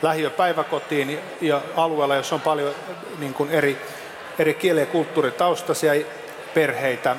[0.03, 2.74] lähiöpäiväkotiin ja alueella, jossa on paljon
[3.18, 3.78] niin kuin eri,
[4.38, 5.92] eri kieli- ja kulttuuritaustaisia
[6.55, 7.16] perheitä.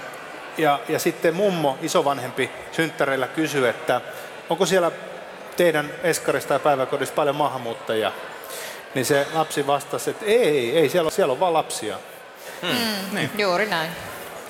[0.57, 4.01] Ja, ja sitten mummo, isovanhempi, synttäreillä kysyi, että
[4.49, 4.91] onko siellä
[5.57, 8.11] teidän Eskarista ja päiväkodissa paljon maahanmuuttajia?
[8.95, 11.97] Niin se lapsi vastasi, että ei, ei, siellä on, siellä on vaan lapsia.
[12.61, 13.31] Mm, niin.
[13.37, 13.91] Juuri näin.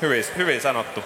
[0.02, 1.04] Hyvin, hyvin sanottu.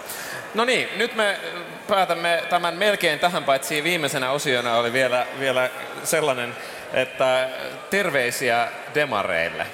[0.53, 1.39] No niin, nyt me
[1.87, 5.69] päätämme tämän melkein tähän, paitsi viimeisenä osiona oli vielä, vielä
[6.03, 6.55] sellainen,
[6.95, 7.49] että
[7.89, 9.67] terveisiä demareille.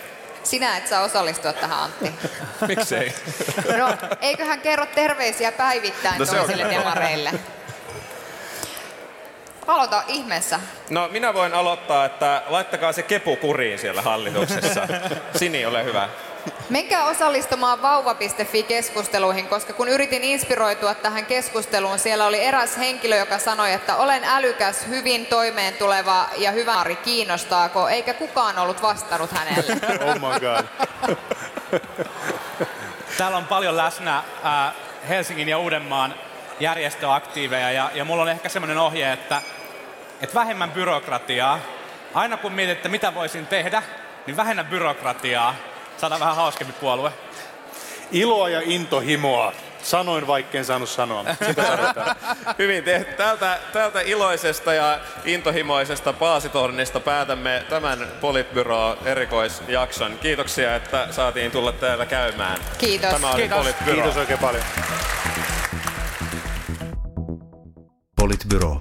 [0.43, 2.11] Sinä et saa osallistua tähän, Antti.
[2.67, 3.13] Miksei?
[3.77, 7.31] No, eiköhän kerro terveisiä päivittäin No toisille demareille.
[9.67, 10.59] Aloita ihmeessä.
[10.89, 14.87] No minä voin aloittaa, että laittakaa se kepu kuriin siellä hallituksessa.
[15.35, 16.09] Sini, ole hyvä.
[16.69, 23.73] Menkää osallistumaan vauva.fi-keskusteluihin, koska kun yritin inspiroitua tähän keskusteluun, siellä oli eräs henkilö, joka sanoi,
[23.73, 29.73] että olen älykäs, hyvin toimeen tuleva ja hyvä Ari, kiinnostaako, eikä kukaan ollut vastannut hänelle.
[30.11, 30.65] Oh my god.
[33.17, 34.73] Täällä on paljon läsnä äh,
[35.09, 36.15] Helsingin ja Uudenmaan
[36.59, 39.41] järjestöaktiiveja ja, ja mulla on ehkä semmoinen ohje, että,
[40.21, 41.59] että vähemmän byrokratiaa.
[42.13, 43.83] Aina kun mietit, että mitä voisin tehdä,
[44.27, 45.55] niin vähennä byrokratiaa.
[46.01, 47.13] Saadaan vähän hauskempi puolue.
[48.11, 49.53] Iloa ja intohimoa.
[49.83, 51.25] Sanoin vaikken saanut sanoa.
[51.47, 52.15] Sitä tarvitaan.
[52.59, 53.13] Hyvin tehty.
[53.13, 60.19] Tältä, tältä iloisesta ja intohimoisesta paasitornista päätämme tämän Politbyro erikoisjakson.
[60.21, 62.57] Kiitoksia, että saatiin tulla täällä käymään.
[62.77, 63.09] Kiitos.
[63.09, 63.57] Tämä oli Kiitos.
[63.57, 63.93] Politbyro.
[63.95, 64.63] Kiitos oikein paljon.
[68.15, 68.79] Politbyro.